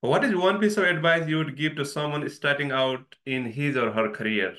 What 0.02 0.24
is 0.24 0.36
one 0.36 0.60
piece 0.60 0.78
of 0.78 0.84
advice 0.84 1.28
you 1.28 1.38
would 1.38 1.58
give 1.58 1.76
to 1.78 1.86
someone 1.86 2.30
starting 2.30 2.72
out 2.72 3.16
in 3.26 3.46
his 3.46 3.76
or 3.76 3.92
her 3.92 4.12
career? 4.12 4.56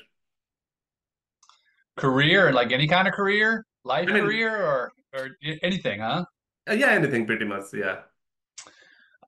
Career, 1.95 2.51
like 2.51 2.71
any 2.71 2.87
kind 2.87 3.07
of 3.07 3.13
career, 3.13 3.65
life 3.85 4.09
I 4.09 4.13
mean, 4.13 4.23
career, 4.23 4.55
or 4.55 4.91
or 5.13 5.29
anything, 5.63 6.01
huh? 6.01 6.25
Uh, 6.69 6.73
yeah, 6.73 6.89
anything, 6.89 7.25
pretty 7.25 7.45
much. 7.45 7.65
Yeah. 7.73 8.01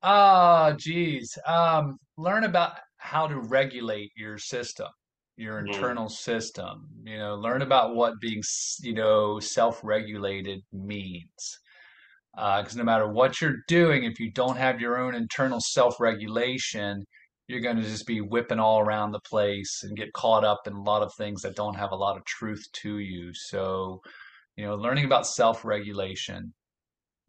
Ah, 0.03 0.73
geez. 0.77 1.37
Um, 1.45 1.97
learn 2.17 2.43
about 2.43 2.77
how 2.97 3.27
to 3.27 3.39
regulate 3.39 4.11
your 4.15 4.37
system, 4.37 4.87
your 5.37 5.59
mm-hmm. 5.59 5.67
internal 5.67 6.07
mm. 6.07 6.11
system. 6.11 6.87
You 7.03 7.17
know, 7.17 7.35
learn 7.35 7.61
about 7.61 7.95
what 7.95 8.19
being, 8.19 8.43
you 8.81 8.93
know, 8.93 9.39
self-regulated 9.39 10.61
means 10.73 11.59
because 12.33 12.75
uh, 12.75 12.77
no 12.77 12.83
matter 12.83 13.07
what 13.07 13.41
you're 13.41 13.63
doing, 13.67 14.03
if 14.03 14.19
you 14.19 14.31
don't 14.31 14.57
have 14.57 14.79
your 14.79 14.97
own 14.97 15.15
internal 15.15 15.59
self-regulation, 15.59 17.05
you're 17.47 17.59
going 17.59 17.75
to 17.75 17.83
just 17.83 18.07
be 18.07 18.21
whipping 18.21 18.59
all 18.59 18.79
around 18.79 19.11
the 19.11 19.19
place 19.19 19.81
and 19.83 19.97
get 19.97 20.13
caught 20.13 20.45
up 20.45 20.61
in 20.65 20.73
a 20.73 20.81
lot 20.81 21.01
of 21.01 21.13
things 21.15 21.41
that 21.41 21.55
don't 21.55 21.75
have 21.75 21.91
a 21.91 21.95
lot 21.95 22.15
of 22.15 22.23
truth 22.23 22.65
to 22.71 22.99
you. 22.99 23.33
So, 23.33 24.01
you 24.55 24.65
know, 24.65 24.75
learning 24.75 25.05
about 25.05 25.27
self-regulation. 25.27 26.53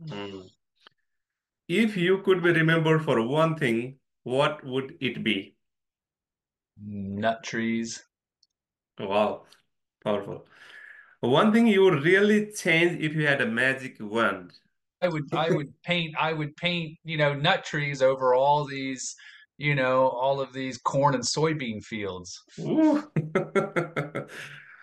Mm. 0.06 0.44
If 1.68 1.96
you 1.96 2.18
could 2.18 2.42
be 2.42 2.52
remembered 2.52 3.04
for 3.04 3.26
one 3.26 3.56
thing, 3.56 3.98
what 4.22 4.64
would 4.64 4.94
it 5.00 5.24
be? 5.24 5.56
Nut 6.80 7.42
trees. 7.42 8.04
Wow, 8.98 9.42
powerful. 10.04 10.46
One 11.20 11.52
thing 11.52 11.66
you 11.66 11.82
would 11.82 12.04
really 12.04 12.52
change 12.52 13.00
if 13.00 13.14
you 13.14 13.26
had 13.26 13.40
a 13.40 13.46
magic 13.46 13.96
wand. 14.00 14.52
I 15.02 15.08
would 15.08 15.24
I 15.34 15.50
would 15.50 15.72
paint 15.82 16.14
I 16.18 16.32
would 16.32 16.56
paint 16.56 16.96
you 17.04 17.16
know 17.16 17.34
nut 17.34 17.64
trees 17.64 18.02
over 18.02 18.34
all 18.34 18.64
these 18.64 19.16
you 19.58 19.74
know 19.74 20.08
all 20.08 20.40
of 20.40 20.52
these 20.52 20.78
corn 20.78 21.14
and 21.14 21.24
soybean 21.24 21.82
fields. 21.82 22.40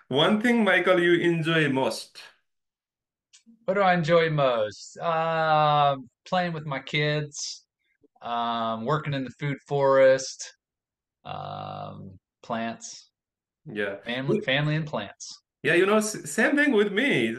One 0.09 0.41
thing, 0.41 0.63
Michael, 0.63 0.99
you 0.99 1.13
enjoy 1.19 1.69
most. 1.69 2.19
What 3.65 3.75
do 3.75 3.81
I 3.81 3.93
enjoy 3.93 4.31
most? 4.31 4.97
Uh, 4.97 5.97
playing 6.25 6.53
with 6.53 6.65
my 6.65 6.79
kids, 6.79 7.63
um, 8.23 8.85
working 8.85 9.13
in 9.13 9.23
the 9.23 9.29
food 9.39 9.57
forest, 9.67 10.51
um, 11.23 12.17
plants. 12.41 13.11
Yeah, 13.71 13.97
family, 13.97 14.41
family, 14.41 14.75
and 14.75 14.87
plants. 14.87 15.43
Yeah, 15.61 15.75
you 15.75 15.85
know, 15.85 15.99
same 15.99 16.55
thing 16.55 16.71
with 16.71 16.91
me 16.91 17.37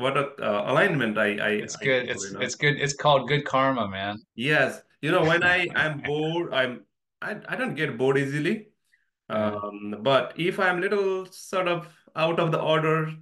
what 0.00 0.16
a 0.16 0.26
uh, 0.42 0.70
alignment 0.72 1.18
I, 1.18 1.36
I 1.36 1.48
it's 1.64 1.76
good 1.76 2.08
it's 2.08 2.24
you 2.24 2.32
know. 2.32 2.40
it's 2.40 2.54
good 2.54 2.76
it's 2.80 2.94
called 2.94 3.28
good 3.28 3.44
karma 3.44 3.88
man 3.88 4.18
yes 4.34 4.82
You 5.02 5.10
know, 5.10 5.24
when 5.24 5.42
I 5.42 5.68
I'm 5.74 6.00
bored, 6.00 6.52
I'm 6.52 6.84
I, 7.22 7.36
I 7.48 7.56
don't 7.56 7.74
get 7.74 7.96
bored 7.96 8.18
easily. 8.18 8.68
Um, 9.28 9.96
but 10.02 10.34
if 10.36 10.58
I'm 10.58 10.80
little 10.80 11.26
sort 11.26 11.68
of 11.68 11.88
out 12.16 12.40
of 12.40 12.52
the 12.52 12.60
order 12.60 13.12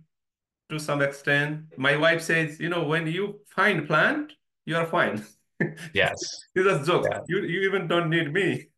to 0.71 0.79
some 0.79 1.03
extent, 1.03 1.67
my 1.77 1.97
wife 1.97 2.23
says, 2.23 2.59
you 2.61 2.69
know, 2.69 2.85
when 2.85 3.07
you 3.07 3.41
find 3.47 3.87
plant, 3.87 4.33
you 4.67 4.77
are 4.77 4.87
fine. 4.87 5.25
Yes. 5.93 6.15
it's 6.55 6.69
a 6.71 6.85
joke 6.87 7.07
Yeah. 7.11 7.21
You 7.27 7.43
you 7.43 7.61
even 7.69 7.89
don't 7.89 8.11
need 8.11 8.33
me. 8.33 8.69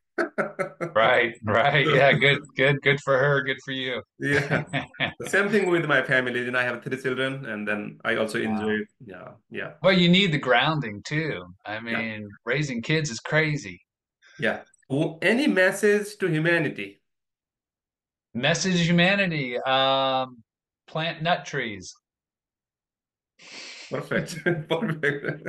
Right. 0.95 1.35
Right. 1.45 1.87
Yeah. 1.87 2.13
Good. 2.13 2.39
Good. 2.57 2.83
Good 2.83 3.01
for 3.01 3.17
her. 3.19 3.43
Good 3.43 3.59
for 3.65 3.73
you. 3.73 4.03
yeah. 4.19 4.65
Same 5.27 5.49
thing 5.51 5.71
with 5.71 5.85
my 5.87 6.03
family. 6.03 6.41
You 6.41 6.51
know, 6.51 6.59
I 6.59 6.65
have 6.65 6.83
three 6.83 7.01
children, 7.01 7.47
and 7.47 7.67
then 7.67 7.99
I 8.05 8.17
also 8.17 8.39
Wow. 8.39 8.45
enjoy. 8.51 8.85
Yeah, 9.05 9.29
yeah, 9.51 9.73
Well, 9.83 9.93
you 9.93 10.09
need 10.09 10.33
the 10.33 10.39
grounding 10.39 11.03
too. 11.03 11.45
I 11.65 11.75
yeah, 11.75 11.81
mean, 11.81 12.29
raising 12.45 12.83
kids 12.83 13.11
is 13.11 13.21
crazy. 13.21 13.81
yeah. 14.39 14.63
Any 15.23 15.47
message 15.47 16.17
to 16.19 16.27
humanity? 16.29 17.01
Message 18.35 18.81
humanity. 18.87 19.59
Um, 19.59 20.43
plant 20.87 21.23
nut 21.23 21.45
trees. 21.47 21.95
Perfect. 23.91 24.43
Perfect. 24.69 25.49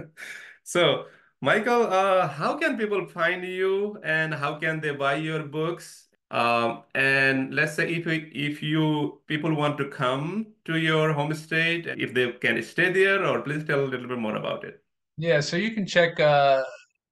So, 0.63 1.05
Michael, 1.43 1.91
uh, 1.91 2.27
how 2.27 2.55
can 2.55 2.77
people 2.77 3.03
find 3.07 3.43
you 3.43 3.99
and 4.03 4.31
how 4.31 4.55
can 4.59 4.79
they 4.79 4.91
buy 4.91 5.15
your 5.15 5.41
books? 5.41 6.07
Um, 6.29 6.83
and 6.93 7.53
let's 7.53 7.73
say 7.73 7.91
if 7.91 8.05
if 8.07 8.61
you 8.61 9.21
people 9.25 9.53
want 9.55 9.77
to 9.79 9.89
come 9.89 10.53
to 10.65 10.77
your 10.77 11.13
homestay, 11.13 11.85
if 11.99 12.13
they 12.13 12.31
can 12.33 12.61
stay 12.61 12.91
there, 12.91 13.25
or 13.25 13.41
please 13.41 13.65
tell 13.65 13.83
a 13.83 13.89
little 13.89 14.07
bit 14.07 14.19
more 14.19 14.35
about 14.35 14.63
it. 14.63 14.83
Yeah. 15.17 15.39
So 15.39 15.57
you 15.57 15.71
can 15.71 15.85
check 15.85 16.19
uh, 16.19 16.63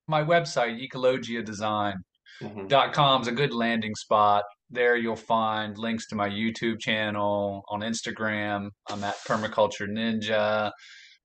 my 0.07 0.23
website, 0.23 0.79
ecologiadesign.com 0.87 2.01
hmm 2.41 3.21
is 3.21 3.27
a 3.27 3.31
good 3.31 3.53
landing 3.53 3.95
spot. 3.95 4.43
There 4.69 4.95
you'll 4.95 5.15
find 5.15 5.77
links 5.77 6.07
to 6.07 6.15
my 6.15 6.29
YouTube 6.29 6.79
channel 6.79 7.63
on 7.67 7.81
Instagram. 7.81 8.69
I'm 8.89 9.03
at 9.03 9.17
Permaculture 9.27 9.89
Ninja. 9.89 10.71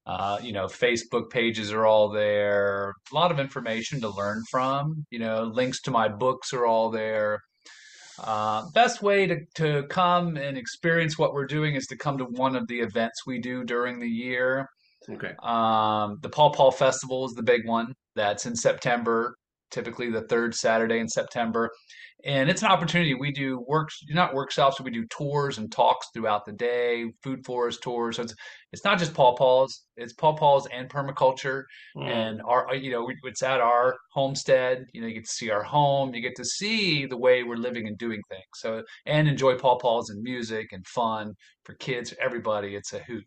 Uh, 0.06 0.38
you 0.42 0.52
know, 0.52 0.66
Facebook 0.66 1.30
pages 1.30 1.72
are 1.72 1.86
all 1.86 2.10
there. 2.10 2.94
A 3.10 3.14
lot 3.14 3.30
of 3.30 3.40
information 3.40 4.00
to 4.02 4.08
learn 4.08 4.42
from. 4.50 5.06
You 5.10 5.18
know, 5.18 5.44
links 5.44 5.80
to 5.82 5.90
my 5.90 6.08
books 6.08 6.52
are 6.52 6.66
all 6.66 6.90
there. 6.90 7.40
Uh, 8.18 8.62
best 8.74 9.02
way 9.02 9.26
to, 9.26 9.38
to 9.56 9.84
come 9.88 10.36
and 10.36 10.56
experience 10.56 11.18
what 11.18 11.32
we're 11.32 11.46
doing 11.46 11.74
is 11.74 11.86
to 11.86 11.96
come 11.96 12.18
to 12.18 12.24
one 12.24 12.54
of 12.54 12.66
the 12.68 12.78
events 12.78 13.26
we 13.26 13.38
do 13.40 13.64
during 13.64 13.98
the 13.98 14.08
year. 14.08 14.68
Okay. 15.10 15.32
Um, 15.42 16.18
the 16.22 16.28
pawpaw 16.28 16.70
Festival 16.70 17.26
is 17.26 17.32
the 17.32 17.42
big 17.42 17.66
one. 17.66 17.92
That's 18.14 18.46
in 18.46 18.54
September, 18.54 19.34
typically 19.70 20.10
the 20.10 20.22
third 20.22 20.54
Saturday 20.54 20.98
in 20.98 21.08
September. 21.08 21.70
And 22.26 22.48
it's 22.48 22.62
an 22.62 22.68
opportunity. 22.68 23.12
We 23.12 23.32
do 23.32 23.62
works, 23.68 24.00
not 24.08 24.32
workshops, 24.34 24.80
we 24.80 24.90
do 24.90 25.04
tours 25.08 25.58
and 25.58 25.70
talks 25.70 26.06
throughout 26.14 26.46
the 26.46 26.52
day, 26.52 27.12
food 27.22 27.44
forest 27.44 27.82
tours. 27.82 28.16
So 28.16 28.22
it's 28.22 28.34
it's 28.72 28.84
not 28.84 28.98
just 28.98 29.12
pawpaw's, 29.14 29.84
it's 29.96 30.14
pawpaw's 30.14 30.66
and 30.72 30.88
permaculture. 30.88 31.64
Mm, 31.96 32.08
And 32.08 32.42
our, 32.42 32.74
you 32.74 32.90
know, 32.90 33.08
it's 33.24 33.42
at 33.42 33.60
our 33.60 33.96
homestead. 34.12 34.86
You 34.94 35.02
know, 35.02 35.06
you 35.06 35.14
get 35.14 35.26
to 35.26 35.30
see 35.32 35.50
our 35.50 35.62
home, 35.62 36.14
you 36.14 36.22
get 36.22 36.34
to 36.36 36.44
see 36.44 37.06
the 37.06 37.16
way 37.16 37.42
we're 37.42 37.56
living 37.56 37.86
and 37.88 37.98
doing 37.98 38.22
things. 38.30 38.44
So 38.56 38.82
and 39.06 39.28
enjoy 39.28 39.56
pawpaw's 39.56 40.10
and 40.10 40.22
music 40.22 40.68
and 40.72 40.86
fun 40.86 41.34
for 41.64 41.74
kids, 41.74 42.14
everybody. 42.20 42.74
It's 42.74 42.94
a 42.94 43.00
hoot. 43.00 43.24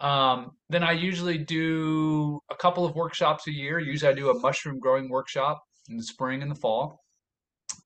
Um, 0.00 0.52
then 0.68 0.82
I 0.84 0.92
usually 0.92 1.38
do 1.38 2.40
a 2.50 2.56
couple 2.56 2.84
of 2.84 2.94
workshops 2.94 3.46
a 3.48 3.52
year. 3.52 3.78
Usually 3.78 4.10
I 4.10 4.14
do 4.14 4.30
a 4.30 4.38
mushroom 4.40 4.78
growing 4.78 5.08
workshop 5.08 5.60
in 5.88 5.96
the 5.96 6.04
spring 6.04 6.42
and 6.42 6.50
the 6.50 6.54
fall. 6.54 7.00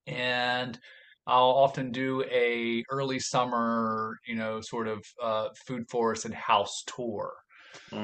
And 0.06 0.78
I'll 1.26 1.50
often 1.50 1.92
do 1.92 2.24
a 2.24 2.82
early 2.90 3.18
summer, 3.20 4.18
you 4.26 4.34
know, 4.34 4.60
sort 4.60 4.88
of 4.88 5.04
uh, 5.22 5.48
food 5.66 5.84
forest 5.90 6.24
and 6.24 6.34
house 6.34 6.82
tour. 6.86 7.32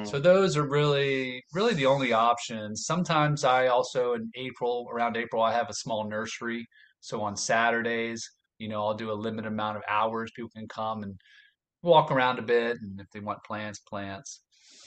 So 0.03 0.21
mm, 0.21 0.23
those 0.23 0.57
are 0.57 0.69
really, 0.69 1.43
really 1.53 1.75
the 1.75 1.87
only 1.87 2.13
options. 2.13 2.85
Sometimes 2.87 3.45
I 3.45 3.67
also 3.69 4.15
in 4.15 4.31
April, 4.37 4.89
around 4.93 5.17
April, 5.17 5.43
I 5.43 5.53
have 5.53 5.69
a 5.71 5.75
small 5.75 6.09
nursery. 6.09 6.67
So 7.01 7.21
on 7.23 7.37
Saturdays, 7.37 8.25
you 8.59 8.69
know, 8.69 8.85
I'll 8.87 8.95
do 8.95 9.11
a 9.11 9.15
limited 9.15 9.49
amount 9.49 9.77
of 9.77 9.83
hours. 9.89 10.31
People 10.35 10.51
can 10.57 10.69
come 10.69 11.03
and 11.03 11.21
walk 11.83 12.11
around 12.11 12.39
a 12.39 12.43
bit, 12.43 12.79
and 12.83 13.01
if 13.01 13.07
they 13.13 13.21
want 13.21 13.45
plants, 13.45 13.81
plants. 13.81 14.43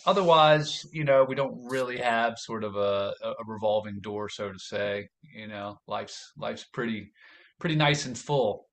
Otherwise, 0.06 0.86
you 0.92 1.04
know, 1.04 1.24
we 1.24 1.36
don't 1.36 1.56
really 1.70 1.98
have 1.98 2.38
sort 2.38 2.64
of 2.64 2.76
a, 2.76 3.14
a 3.24 3.34
revolving 3.46 4.00
door, 4.02 4.30
so 4.30 4.52
to 4.52 4.60
say. 4.60 5.08
You 5.36 5.48
know, 5.48 5.78
life's 5.88 6.32
life's 6.38 6.66
pretty 6.74 7.12
pretty 7.60 7.76
nice 7.76 8.06
and 8.06 8.18
full. 8.18 8.68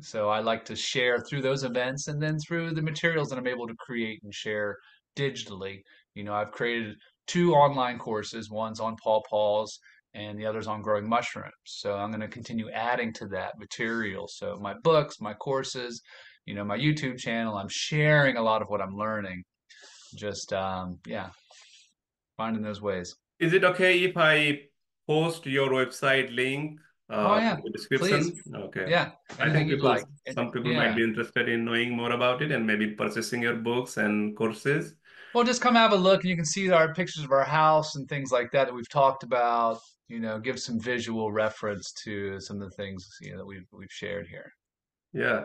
So 0.00 0.28
I 0.28 0.40
like 0.40 0.64
to 0.66 0.76
share 0.76 1.20
through 1.20 1.42
those 1.42 1.62
events 1.62 2.08
and 2.08 2.20
then 2.20 2.36
through 2.38 2.74
the 2.74 2.82
materials 2.82 3.28
that 3.28 3.38
I'm 3.38 3.46
able 3.46 3.68
to 3.68 3.76
create 3.78 4.20
and 4.24 4.34
share 4.34 4.76
digitally. 5.16 5.82
You 6.14 6.24
know, 6.24 6.34
I've 6.34 6.50
created 6.50 6.96
two 7.26 7.54
online 7.54 7.98
courses. 7.98 8.50
One's 8.50 8.80
on 8.80 8.96
pawpaw's 9.04 9.78
and 10.14 10.38
the 10.38 10.46
other's 10.46 10.66
on 10.66 10.82
growing 10.82 11.08
mushrooms. 11.08 11.52
So 11.64 11.94
I'm 11.94 12.10
going 12.10 12.20
to 12.20 12.28
continue 12.28 12.70
adding 12.70 13.12
to 13.14 13.26
that 13.28 13.58
material. 13.58 14.28
So 14.28 14.58
my 14.60 14.74
books, 14.82 15.20
my 15.20 15.34
courses, 15.34 16.02
you 16.46 16.54
know, 16.54 16.64
my 16.64 16.78
YouTube 16.78 17.18
channel, 17.18 17.56
I'm 17.56 17.68
sharing 17.68 18.36
a 18.36 18.42
lot 18.42 18.62
of 18.62 18.68
what 18.68 18.80
I'm 18.80 18.96
learning. 18.96 19.44
Just 20.14 20.52
um, 20.52 20.98
yeah, 21.06 21.30
finding 22.36 22.62
those 22.62 22.80
ways. 22.80 23.16
Is 23.38 23.52
it 23.52 23.64
okay 23.64 24.02
if 24.04 24.16
I 24.16 24.62
post 25.06 25.46
your 25.46 25.70
website 25.70 26.34
link 26.34 26.80
Oh 27.10 27.34
uh, 27.34 27.38
yeah, 27.38 27.56
in 27.56 27.56
the 27.56 27.98
please. 27.98 28.32
description? 28.32 28.42
Okay. 28.54 28.86
Yeah, 28.88 29.10
I 29.38 29.50
think 29.50 29.68
people, 29.68 29.88
like. 29.88 30.04
Some 30.32 30.50
people 30.50 30.72
might 30.72 30.96
be 30.96 31.04
interested 31.04 31.48
in 31.48 31.64
knowing 31.64 31.94
more 31.94 32.12
about 32.12 32.40
it 32.40 32.50
and 32.50 32.66
maybe 32.66 32.92
purchasing 32.92 33.42
your 33.42 33.56
books 33.56 33.98
and 33.98 34.34
courses. 34.36 34.94
Well, 35.34 35.44
just 35.44 35.60
come 35.60 35.74
have 35.74 35.92
a 35.92 35.96
look 35.96 36.22
and 36.22 36.30
you 36.30 36.36
can 36.36 36.46
see 36.46 36.70
our 36.70 36.94
pictures 36.94 37.24
of 37.24 37.32
our 37.32 37.44
house 37.44 37.96
and 37.96 38.08
things 38.08 38.32
like 38.32 38.50
that 38.52 38.68
that 38.68 38.74
we've 38.74 38.88
talked 38.88 39.22
about. 39.22 39.80
You 40.08 40.20
know, 40.20 40.38
give 40.38 40.58
some 40.58 40.80
visual 40.80 41.30
reference 41.30 41.92
to 42.04 42.40
some 42.40 42.60
of 42.62 42.70
the 42.70 42.76
things, 42.76 43.06
you 43.20 43.32
know, 43.32 43.38
that 43.38 43.46
we've 43.46 43.66
we've 43.70 43.92
shared 43.92 44.26
here. 44.26 44.50
Yeah. 45.12 45.44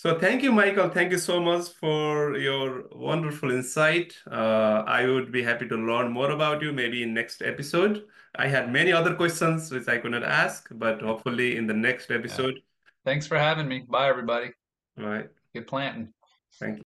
So 0.00 0.18
thank 0.18 0.42
you, 0.42 0.50
Michael. 0.50 0.88
Thank 0.88 1.12
you 1.12 1.18
so 1.18 1.40
much 1.42 1.68
for 1.68 2.34
your 2.38 2.84
wonderful 2.90 3.50
insight. 3.50 4.16
Uh, 4.26 4.82
I 4.86 5.04
would 5.04 5.30
be 5.30 5.42
happy 5.42 5.68
to 5.68 5.76
learn 5.76 6.10
more 6.10 6.30
about 6.30 6.62
you 6.62 6.72
maybe 6.72 7.02
in 7.02 7.12
next 7.12 7.42
episode. 7.42 8.06
I 8.34 8.46
had 8.48 8.72
many 8.72 8.92
other 8.92 9.14
questions 9.14 9.70
which 9.70 9.88
I 9.88 9.98
could 9.98 10.12
not 10.12 10.24
ask, 10.24 10.68
but 10.72 11.02
hopefully 11.02 11.58
in 11.58 11.66
the 11.66 11.74
next 11.74 12.08
Yeah. 12.08 12.16
episode. 12.16 12.62
Thanks 13.04 13.26
for 13.26 13.38
having 13.38 13.68
me. 13.68 13.84
Bye, 13.86 14.08
everybody. 14.08 14.54
All 14.98 15.04
right. 15.04 15.28
Good 15.52 15.66
planting. 15.66 16.14
Thank 16.58 16.72
you. 16.72 16.78